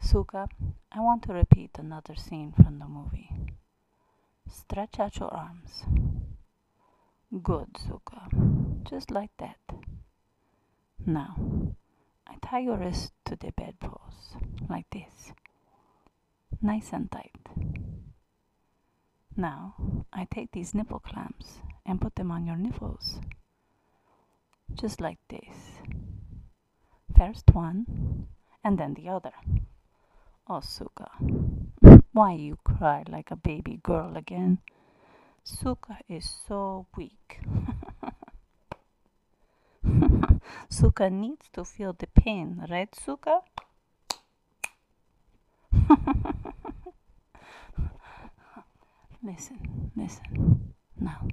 Suka, 0.00 0.48
I 0.92 1.00
want 1.00 1.22
to 1.24 1.32
repeat 1.32 1.70
another 1.78 2.14
scene 2.14 2.52
from 2.52 2.78
the 2.78 2.86
movie. 2.86 3.30
Stretch 4.48 4.98
out 4.98 5.18
your 5.18 5.32
arms. 5.34 5.84
Good, 7.42 7.76
Suka. 7.76 8.28
Just 8.88 9.10
like 9.10 9.32
that. 9.38 9.58
Now, 11.04 11.36
I 12.26 12.36
tie 12.40 12.60
your 12.60 12.76
wrist 12.76 13.12
to 13.26 13.36
the 13.36 13.52
bedpost, 13.52 14.36
like 14.68 14.88
this. 14.90 15.32
Nice 16.62 16.92
and 16.92 17.10
tight. 17.10 17.36
Now, 19.36 19.74
I 20.12 20.26
take 20.30 20.52
these 20.52 20.74
nipple 20.74 21.00
clamps 21.00 21.58
and 21.84 22.00
put 22.00 22.16
them 22.16 22.30
on 22.30 22.46
your 22.46 22.56
nipples. 22.56 23.20
Just 24.74 25.00
like 25.00 25.18
this. 25.28 25.80
First 27.16 27.50
one, 27.52 28.26
and 28.64 28.78
then 28.78 28.94
the 28.94 29.08
other. 29.08 29.32
Oh, 30.50 30.60
Suka, 30.60 31.10
why 32.12 32.32
you 32.32 32.56
cry 32.64 33.04
like 33.06 33.30
a 33.30 33.36
baby 33.36 33.80
girl 33.82 34.16
again? 34.16 34.60
Suka 35.44 35.98
is 36.08 36.30
so 36.46 36.86
weak. 36.96 37.40
Suka 40.70 41.10
needs 41.10 41.50
to 41.52 41.66
feel 41.66 41.92
the 41.92 42.06
pain, 42.06 42.64
right, 42.70 42.88
Suka? 42.94 43.42
listen, 49.22 49.90
listen. 49.94 50.74
Now, 50.98 51.28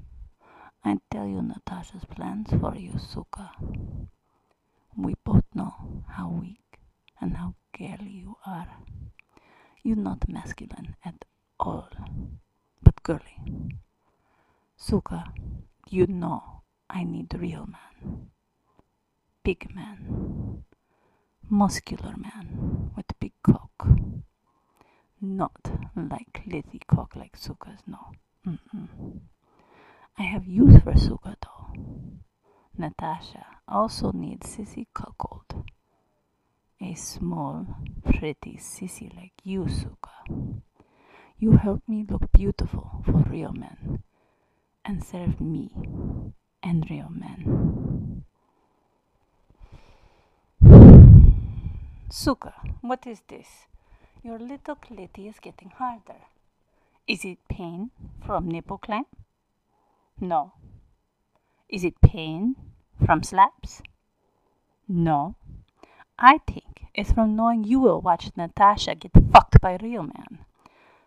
I 0.84 0.98
tell 1.10 1.26
you 1.26 1.42
Natasha's 1.42 2.04
plans 2.04 2.50
for 2.60 2.76
you, 2.76 3.00
Suka. 3.00 3.52
We 4.98 5.14
both 5.24 5.46
know 5.54 6.04
how 6.10 6.30
weak 6.30 6.80
and 7.22 7.38
how 7.38 7.56
girly 7.78 8.10
you 8.10 8.38
are. 8.46 8.68
You're 9.84 9.98
not 9.98 10.30
masculine 10.30 10.96
at 11.04 11.26
all, 11.60 11.90
but 12.82 13.04
girly. 13.04 13.38
Suka, 14.78 15.26
you 15.90 16.08
know 16.08 16.62
I 16.90 17.04
need 17.04 17.34
real 17.34 17.68
man. 17.68 18.30
Big 19.44 19.74
man. 19.76 20.64
Muscular 21.50 22.16
man 22.18 22.92
with 22.96 23.20
big 23.20 23.34
cock. 23.44 23.88
Not 25.22 25.72
like 25.96 26.42
litty 26.48 26.82
cock 26.88 27.16
like 27.16 27.36
Suka's, 27.38 27.82
no. 27.86 28.12
Mm-mm. 28.48 29.20
I 30.18 30.24
have 30.24 30.48
use 30.48 30.82
for 30.82 30.98
Suka 30.98 31.36
though. 31.42 31.74
Natasha 32.78 33.46
also 33.68 34.12
needs 34.12 34.56
sissy 34.56 34.88
cuckold 34.94 35.66
a 36.82 36.94
small, 36.96 37.66
pretty 38.04 38.58
sissy 38.58 39.16
like 39.16 39.34
you, 39.44 39.68
Suka. 39.70 40.62
You 41.38 41.58
help 41.58 41.84
me 41.88 42.06
look 42.10 42.32
beautiful 42.32 43.04
for 43.06 43.24
real 43.30 43.54
men 43.54 44.04
and 44.84 45.04
serve 45.04 45.42
me 45.42 45.72
and 46.64 46.90
real 46.90 47.10
men. 47.10 48.24
Suka, 52.10 52.54
what 52.82 53.06
is 53.06 53.22
this? 53.28 53.48
Your 54.24 54.40
little 54.40 54.76
clitty 54.76 55.28
is 55.28 55.40
getting 55.40 55.72
harder. 55.72 56.22
Is 57.08 57.24
it 57.26 57.38
pain 57.50 57.92
from 58.26 58.48
nipple 58.48 58.78
clamp? 58.78 59.08
No. 60.20 60.54
Is 61.70 61.84
it 61.84 62.00
pain 62.02 62.56
from 63.06 63.22
slaps? 63.22 63.82
No. 64.88 65.36
I 66.18 66.38
think 66.48 66.86
it's 66.94 67.12
from 67.12 67.36
knowing 67.36 67.66
you 67.66 67.82
will 67.82 68.00
watch 68.00 68.32
Natasha 68.38 68.96
get 68.96 69.12
fucked 69.34 69.60
by 69.60 69.78
real 69.82 70.04
man. 70.04 70.46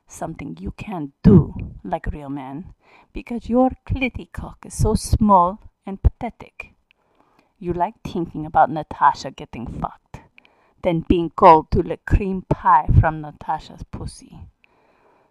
Something 0.06 0.56
you 0.60 0.72
can't 0.72 1.12
do 1.22 1.54
like 1.82 2.06
real 2.06 2.28
man 2.28 2.74
because 3.14 3.48
your 3.48 3.70
clitty 3.86 4.30
cock 4.32 4.64
is 4.66 4.74
so 4.74 4.94
small 4.94 5.60
and 5.86 6.02
pathetic. 6.02 6.74
You 7.58 7.72
like 7.72 7.94
thinking 8.04 8.44
about 8.44 8.70
Natasha 8.70 9.30
getting 9.30 9.66
fucked, 9.80 10.20
then 10.82 11.04
being 11.08 11.30
called 11.30 11.70
to 11.70 11.82
lick 11.82 12.04
cream 12.04 12.42
pie 12.48 12.88
from 13.00 13.22
Natasha's 13.22 13.82
pussy. 13.90 14.38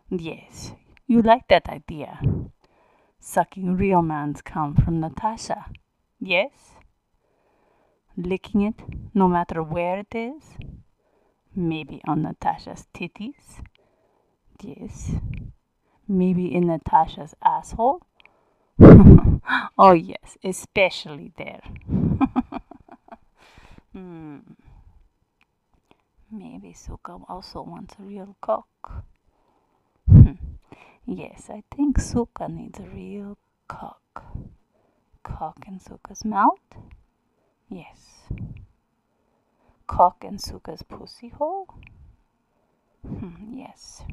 Yes, 0.10 0.74
you 1.06 1.22
like 1.22 1.48
that 1.50 1.70
idea. 1.70 2.20
Sucking 3.20 3.78
real 3.78 4.02
man's 4.02 4.42
cum 4.42 4.76
from 4.76 5.00
Natasha. 5.00 5.66
Yes? 6.20 6.77
Licking 8.18 8.62
it 8.62 8.82
no 9.14 9.28
matter 9.28 9.62
where 9.62 10.00
it 10.00 10.16
is? 10.16 10.44
Maybe 11.56 12.02
on 12.08 12.24
Natasha's 12.24 12.88
titties? 12.92 13.62
Yes. 14.60 15.12
Maybe 16.08 16.52
in 16.54 16.66
Natasha's 16.68 17.36
asshole? 17.44 18.02
oh, 18.80 19.92
yes, 19.92 20.38
especially 20.44 21.32
there. 21.38 21.62
hmm. 23.94 24.38
Maybe 26.32 26.74
Suka 26.74 27.20
also 27.30 27.62
wants 27.62 27.96
a 28.00 28.04
real 28.04 28.36
cock. 28.42 29.04
Hmm. 30.10 30.32
yes, 31.06 31.50
I 31.50 31.64
think 31.76 32.00
Suka 32.00 32.48
needs 32.48 32.80
a 32.80 32.84
real 32.84 33.38
cock. 33.68 34.26
Cock 35.24 35.58
in 35.68 35.80
Suka's 35.80 36.26
mouth? 36.26 36.60
Yes. 37.70 38.30
Cock 39.88 40.24
in 40.24 40.38
Suka's 40.38 40.84
pussy 40.84 41.30
hole? 41.30 41.68
Hmm, 43.06 43.54
yes. 43.54 44.04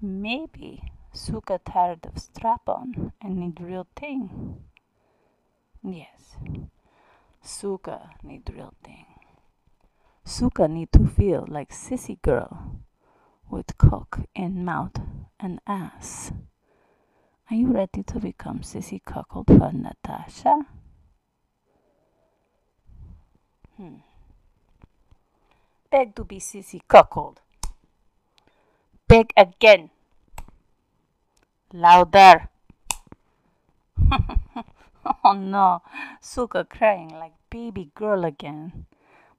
Maybe 0.00 0.92
Suka 1.12 1.60
tired 1.64 2.06
of 2.06 2.18
strap 2.18 2.68
on 2.68 3.12
and 3.22 3.36
need 3.36 3.60
real 3.60 3.86
thing. 3.96 4.64
Yes. 5.82 6.36
Suka 7.42 8.10
need 8.22 8.50
real 8.52 8.74
thing. 8.82 9.06
Suka 10.24 10.66
need 10.66 10.90
to 10.92 11.06
feel 11.06 11.44
like 11.48 11.70
sissy 11.70 12.20
girl 12.22 12.80
with 13.50 13.78
cock 13.78 14.26
in 14.34 14.64
mouth 14.64 14.98
and 15.38 15.60
ass. 15.66 16.32
Are 17.50 17.56
you 17.56 17.72
ready 17.72 18.02
to 18.02 18.18
become 18.18 18.60
sissy 18.60 19.00
cuckold 19.04 19.46
for 19.46 19.70
Natasha? 19.72 20.66
Hmm. 23.76 23.96
Beg 25.90 26.14
to 26.14 26.24
be 26.24 26.38
sissy 26.38 26.80
cuckold. 26.86 27.40
Beg 29.08 29.32
again. 29.36 29.90
Louder. 31.72 32.48
oh 35.24 35.32
no, 35.32 35.82
Suka 36.20 36.64
crying 36.64 37.08
like 37.08 37.32
baby 37.50 37.90
girl 37.94 38.24
again. 38.24 38.86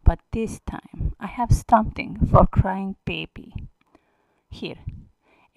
But 0.04 0.19
this 0.32 0.60
time 0.65 1.15
I 1.19 1.28
have 1.28 1.52
something 1.52 2.28
for 2.30 2.45
crying 2.48 2.95
baby. 3.06 3.54
Here, 4.50 4.80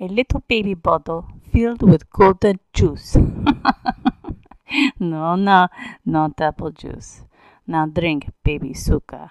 a 0.01 0.09
little 0.09 0.43
baby 0.49 0.75
bottle 0.75 1.29
filled 1.53 1.83
with 1.83 2.11
golden 2.11 2.61
juice. 2.73 3.17
no, 4.99 5.37
no, 5.37 5.69
not 6.05 6.41
apple 6.41 6.71
juice. 6.71 7.23
Now 7.69 7.85
drink, 7.85 8.33
baby 8.43 8.73
Suka. 8.73 9.29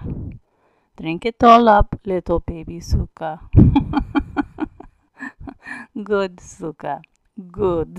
Drink 0.95 1.26
it 1.26 1.43
all 1.43 1.67
up, 1.67 2.00
little 2.06 2.39
baby 2.39 2.80
Suka. 2.80 3.41
Good, 6.04 6.39
Suka. 6.39 7.02
Good. 7.52 7.97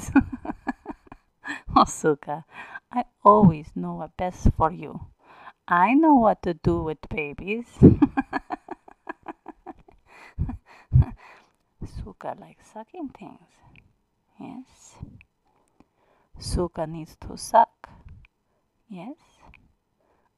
oh, 1.77 1.85
Suka, 1.87 2.44
I 2.92 3.03
always 3.24 3.66
know 3.74 3.94
what's 3.94 4.12
best 4.16 4.46
for 4.57 4.70
you. 4.70 5.01
I 5.66 5.94
know 5.94 6.14
what 6.14 6.40
to 6.42 6.55
do 6.55 6.85
with 6.85 6.98
babies. 7.09 7.66
Suka 11.98 12.37
likes 12.38 12.70
sucking 12.72 13.09
things. 13.09 13.51
Yes. 14.38 14.94
Suka 16.38 16.87
needs 16.87 17.16
to 17.27 17.37
suck. 17.37 17.90
Yes. 18.88 19.16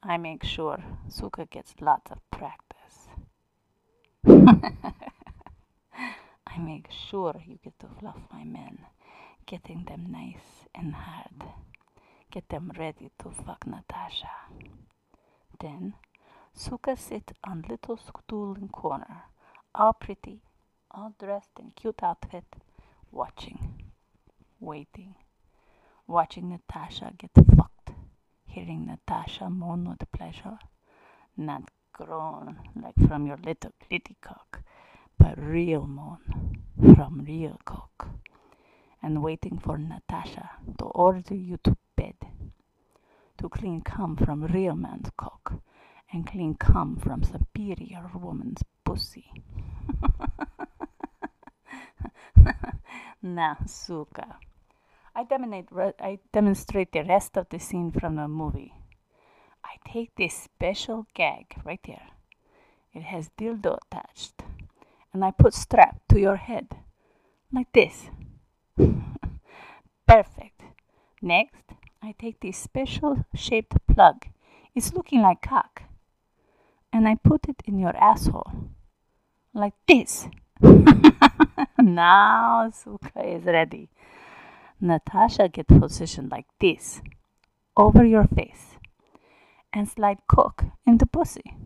I 0.02 0.16
make 0.16 0.44
sure 0.44 0.82
Suka 1.08 1.46
gets 1.46 1.74
lots 1.80 2.10
of 2.10 2.18
practice. 2.30 3.08
I 6.46 6.58
make 6.58 6.90
sure 6.90 7.40
you 7.46 7.58
get 7.62 7.78
to 7.80 7.86
fluff 7.98 8.16
my 8.32 8.44
men, 8.44 8.78
getting 9.46 9.84
them 9.84 10.06
nice 10.10 10.66
and 10.74 10.94
hard. 10.94 11.44
Get 12.30 12.48
them 12.48 12.72
ready 12.78 13.10
to 13.18 13.30
fuck 13.30 13.66
Natasha. 13.66 14.30
Then 15.60 15.94
Suka 16.54 16.96
sit 16.96 17.32
on 17.44 17.64
little 17.68 17.96
stool 17.98 18.54
in 18.56 18.68
corner, 18.68 19.24
all 19.74 19.92
pretty, 19.92 20.40
all 20.90 21.14
dressed 21.18 21.58
in 21.58 21.70
cute 21.72 22.02
outfit, 22.02 22.44
watching, 23.12 23.82
waiting, 24.58 25.14
watching 26.06 26.48
Natasha 26.50 27.12
get 27.18 27.30
fucked, 27.56 27.79
hearing 28.50 28.86
Natasha 28.86 29.48
moan 29.48 29.88
with 29.88 30.10
pleasure, 30.10 30.58
not 31.36 31.70
groan 31.92 32.58
like 32.74 32.98
from 33.06 33.26
your 33.26 33.36
little 33.44 33.70
clitty 33.80 34.16
cock, 34.20 34.62
but 35.18 35.38
real 35.38 35.86
moan 35.86 36.58
from 36.94 37.24
real 37.26 37.60
cock, 37.64 38.08
and 39.02 39.22
waiting 39.22 39.58
for 39.58 39.78
Natasha 39.78 40.50
to 40.78 40.84
order 40.84 41.34
you 41.34 41.58
to 41.62 41.76
bed, 41.96 42.16
to 43.38 43.48
clean 43.48 43.82
cum 43.82 44.16
from 44.16 44.44
real 44.44 44.74
man's 44.74 45.10
cock, 45.16 45.54
and 46.12 46.26
clean 46.26 46.54
cum 46.54 46.96
from 46.96 47.22
superior 47.22 48.10
woman's 48.14 48.62
pussy. 48.84 49.30
now, 53.22 53.56
Suka. 53.66 54.38
I 55.20 55.24
demonstrate, 55.24 55.94
I 56.00 56.18
demonstrate 56.32 56.92
the 56.92 57.04
rest 57.04 57.36
of 57.36 57.46
the 57.50 57.58
scene 57.58 57.90
from 57.90 58.16
the 58.16 58.26
movie. 58.26 58.72
I 59.62 59.76
take 59.86 60.14
this 60.16 60.32
special 60.32 61.06
gag 61.12 61.60
right 61.62 61.84
here. 61.84 62.08
It 62.94 63.02
has 63.02 63.28
dildo 63.38 63.76
attached. 63.84 64.42
And 65.12 65.22
I 65.22 65.32
put 65.32 65.52
strap 65.52 66.00
to 66.08 66.18
your 66.18 66.36
head. 66.36 66.68
Like 67.52 67.70
this. 67.74 68.08
Perfect. 70.08 70.62
Next, 71.20 71.64
I 72.02 72.14
take 72.18 72.40
this 72.40 72.56
special 72.56 73.26
shaped 73.34 73.76
plug. 73.86 74.24
It's 74.74 74.94
looking 74.94 75.20
like 75.20 75.42
cock. 75.42 75.82
And 76.94 77.06
I 77.06 77.16
put 77.16 77.46
it 77.46 77.62
in 77.66 77.78
your 77.78 77.94
asshole. 77.94 78.70
Like 79.52 79.74
this. 79.86 80.28
now 81.78 82.70
Suka 82.72 83.22
is 83.22 83.44
ready. 83.44 83.90
Natasha 84.80 85.48
get 85.48 85.66
positioned 85.66 86.30
like 86.30 86.46
this 86.60 87.02
over 87.76 88.04
your 88.04 88.26
face 88.26 88.78
and 89.72 89.88
slide 89.88 90.18
cock 90.26 90.64
into 90.86 91.06
pussy. 91.06 91.56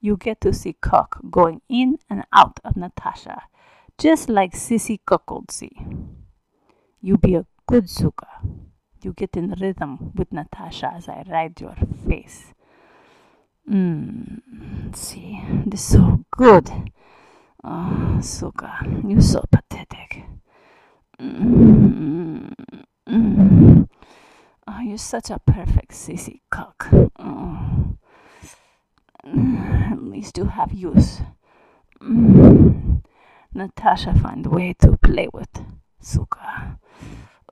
You 0.00 0.16
get 0.16 0.40
to 0.42 0.52
see 0.52 0.74
cock 0.74 1.18
going 1.30 1.62
in 1.68 1.98
and 2.08 2.24
out 2.32 2.60
of 2.64 2.76
Natasha, 2.76 3.42
just 3.98 4.28
like 4.28 4.52
Sissy 4.52 4.98
Cuckold 5.06 5.50
see. 5.50 5.72
You 7.00 7.16
be 7.16 7.34
a 7.34 7.46
good 7.66 7.88
Suka. 7.88 8.26
You 9.02 9.12
get 9.12 9.36
in 9.36 9.54
rhythm 9.60 10.12
with 10.14 10.32
Natasha 10.32 10.92
as 10.94 11.08
I 11.08 11.24
ride 11.28 11.60
your 11.60 11.76
face. 12.08 12.54
Mmm, 13.70 14.94
see, 14.94 15.42
this 15.66 15.80
is 15.80 15.86
so 15.86 16.24
good. 16.30 16.70
Oh, 17.64 18.18
Suka, 18.20 18.78
you're 19.06 19.20
so 19.20 19.40
pathetic. 19.50 19.65
Mm, 21.20 22.52
mm. 23.08 23.88
Oh, 24.68 24.80
you're 24.80 24.98
such 24.98 25.30
a 25.30 25.38
perfect 25.38 25.92
sissy 25.92 26.40
cock. 26.50 26.88
Oh. 27.18 27.96
At 29.24 30.02
least 30.02 30.36
you 30.38 30.44
have 30.44 30.72
use. 30.72 31.20
Mm. 32.00 33.02
Natasha 33.54 34.14
find 34.14 34.44
a 34.46 34.50
way 34.50 34.74
to 34.80 34.96
play 34.98 35.28
with 35.32 35.48
Suka. 36.00 36.78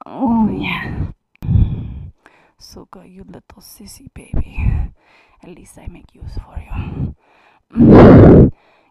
Oh 0.05 0.49
yeah. 0.51 1.07
Suka, 2.59 3.05
you 3.07 3.25
little 3.25 3.61
sissy 3.63 4.09
baby. 4.13 4.91
At 5.43 5.49
least 5.49 5.79
I 5.79 5.87
make 5.87 6.15
use 6.15 6.37
for 6.45 6.59
you. 6.61 7.15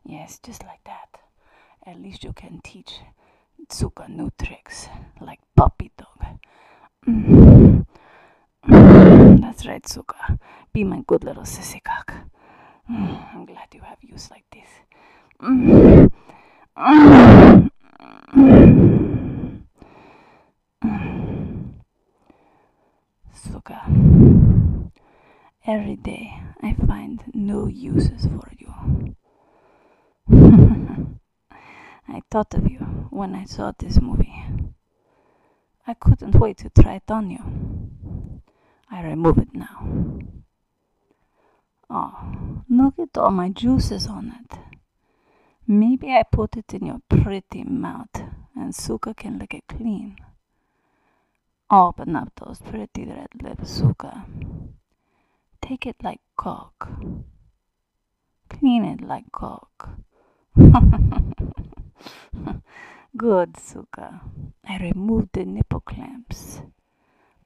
yes, 0.05 0.39
just 0.43 0.63
like 0.63 0.83
that. 0.85 1.19
At 1.85 2.01
least 2.01 2.23
you 2.23 2.33
can 2.33 2.61
teach 2.63 2.99
Suka 3.69 4.07
new 4.07 4.29
tricks, 4.37 4.87
like 5.21 5.39
puppy 5.55 5.91
dog. 5.97 6.39
Mm. 7.07 7.85
Mm, 8.67 9.41
that's 9.41 9.65
right, 9.65 9.85
Suka. 9.87 10.37
Be 10.71 10.83
my 10.83 11.01
good 11.05 11.23
little 11.23 11.43
sissy 11.43 11.83
cock. 11.83 12.13
Mm, 12.89 13.33
I'm 13.33 13.45
glad 13.45 13.67
you 13.73 13.81
have 13.81 13.97
use 14.01 14.29
like 14.31 14.45
this. 14.51 14.67
Suka. 23.33 23.81
Every 25.65 25.95
day 25.95 26.39
I 26.61 26.73
find 26.87 27.23
new 27.33 27.67
uses 27.67 28.27
for 28.27 28.51
you. 28.57 29.15
I 32.07 32.21
thought 32.29 32.53
of 32.53 32.69
you 32.69 32.79
when 33.09 33.35
I 33.35 33.45
saw 33.45 33.71
this 33.77 33.99
movie. 34.01 34.43
I 35.85 35.93
couldn't 35.93 36.35
wait 36.35 36.57
to 36.59 36.69
try 36.69 36.95
it 36.95 37.09
on 37.11 37.29
you. 37.29 38.41
I 38.89 39.03
remove 39.03 39.37
it 39.37 39.53
now. 39.53 40.19
Oh, 41.89 42.61
look 42.69 42.99
at 42.99 43.17
all 43.17 43.31
my 43.31 43.49
juices 43.49 44.07
on 44.07 44.33
it. 44.39 44.57
Maybe 45.67 46.11
I 46.11 46.23
put 46.23 46.57
it 46.57 46.73
in 46.73 46.85
your 46.85 47.01
pretty 47.09 47.63
mouth 47.63 48.21
and 48.55 48.73
Suka 48.75 49.13
can 49.13 49.39
lick 49.39 49.53
it 49.53 49.63
clean. 49.67 50.17
Open 51.69 52.15
up 52.15 52.31
those 52.35 52.59
pretty 52.59 53.05
red 53.05 53.29
lips, 53.41 53.71
Suka. 53.71 54.25
Take 55.61 55.85
it 55.85 55.95
like 56.03 56.21
cock. 56.37 56.89
Clean 58.49 58.85
it 58.85 59.01
like 59.01 59.31
cock. 59.31 59.89
Good, 63.17 63.57
Suka. 63.59 64.21
I 64.67 64.77
removed 64.77 65.29
the 65.33 65.45
nipple 65.45 65.81
clamps. 65.81 66.61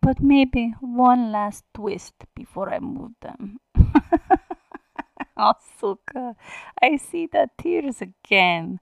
But 0.01 0.21
maybe 0.21 0.75
one 0.79 1.31
last 1.31 1.65
twist 1.73 2.13
before 2.35 2.73
I 2.73 2.79
move 2.79 3.11
them. 3.21 3.59
oh, 5.37 5.53
Suka, 5.79 6.35
I 6.81 6.97
see 6.97 7.27
the 7.27 7.49
tears 7.57 8.01
again. 8.01 8.79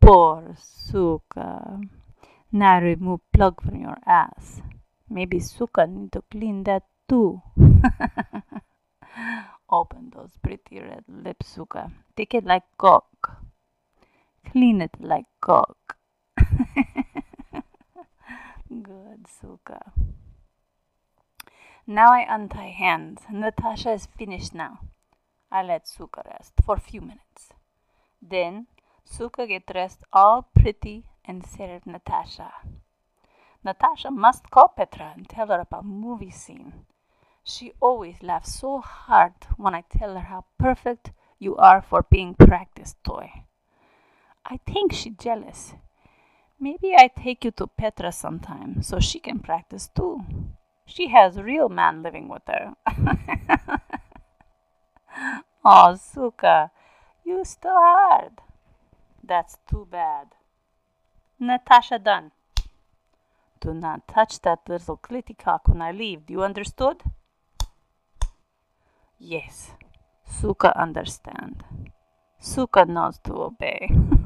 Poor 0.00 0.54
Suka. 0.58 1.80
Now 2.52 2.80
remove 2.80 3.20
plug 3.32 3.62
from 3.62 3.80
your 3.80 3.98
ass. 4.06 4.62
Maybe 5.08 5.40
Suka 5.40 5.86
need 5.86 6.12
to 6.12 6.22
clean 6.30 6.64
that 6.64 6.82
too. 7.08 7.42
Open 9.70 10.12
those 10.14 10.36
pretty 10.42 10.80
red 10.80 11.04
lips, 11.08 11.48
Suka. 11.48 11.90
Take 12.16 12.34
it 12.34 12.44
like 12.44 12.64
cock. 12.78 13.42
Clean 14.50 14.80
it 14.80 14.92
like 15.00 15.26
cock. 15.40 15.96
Good, 18.68 19.26
Suka. 19.28 19.92
Now 21.86 22.12
I 22.12 22.26
untie 22.28 22.70
hands. 22.70 23.22
Natasha 23.30 23.92
is 23.92 24.06
finished 24.06 24.54
now. 24.54 24.80
I 25.52 25.62
let 25.62 25.86
Suka 25.86 26.22
rest 26.26 26.54
for 26.64 26.76
few 26.78 27.00
minutes. 27.00 27.52
Then 28.20 28.66
Suka 29.04 29.46
get 29.46 29.66
dressed 29.66 30.02
all 30.12 30.48
pretty 30.54 31.04
and 31.24 31.46
serve 31.46 31.86
Natasha. 31.86 32.52
Natasha 33.64 34.10
must 34.10 34.50
call 34.50 34.68
Petra 34.68 35.12
and 35.16 35.28
tell 35.28 35.48
her 35.48 35.60
about 35.60 35.84
movie 35.84 36.30
scene. 36.30 36.86
She 37.44 37.72
always 37.80 38.22
laughs 38.22 38.54
so 38.54 38.80
hard 38.80 39.34
when 39.56 39.74
I 39.74 39.82
tell 39.82 40.14
her 40.14 40.26
how 40.26 40.46
perfect 40.58 41.12
you 41.38 41.56
are 41.56 41.80
for 41.82 42.02
being 42.02 42.34
practice 42.34 42.96
toy. 43.04 43.44
I 44.48 44.60
think 44.66 44.92
she's 44.92 45.16
jealous. 45.18 45.74
Maybe 46.60 46.94
I 46.96 47.08
take 47.08 47.44
you 47.44 47.50
to 47.52 47.66
Petra 47.66 48.12
sometime 48.12 48.80
so 48.80 49.00
she 49.00 49.18
can 49.18 49.40
practice 49.40 49.88
too. 49.94 50.24
She 50.86 51.08
has 51.08 51.36
real 51.36 51.68
man 51.68 52.02
living 52.02 52.28
with 52.28 52.42
her. 52.46 52.74
oh, 55.64 55.96
Suka, 55.96 56.70
you 57.24 57.44
still 57.44 57.74
hard. 57.74 58.40
That's 59.22 59.58
too 59.68 59.88
bad. 59.90 60.28
Natasha 61.40 61.98
done. 61.98 62.30
Do 63.60 63.74
not 63.74 64.06
touch 64.06 64.40
that 64.42 64.60
little 64.68 64.96
clitty 64.96 65.36
cock 65.36 65.66
when 65.66 65.82
I 65.82 65.90
leave. 65.90 66.26
Do 66.26 66.34
you 66.34 66.44
understood? 66.44 67.02
Yes. 69.18 69.72
Suka 70.24 70.78
understand. 70.78 71.64
Suka 72.38 72.84
knows 72.84 73.18
to 73.24 73.34
obey. 73.34 73.90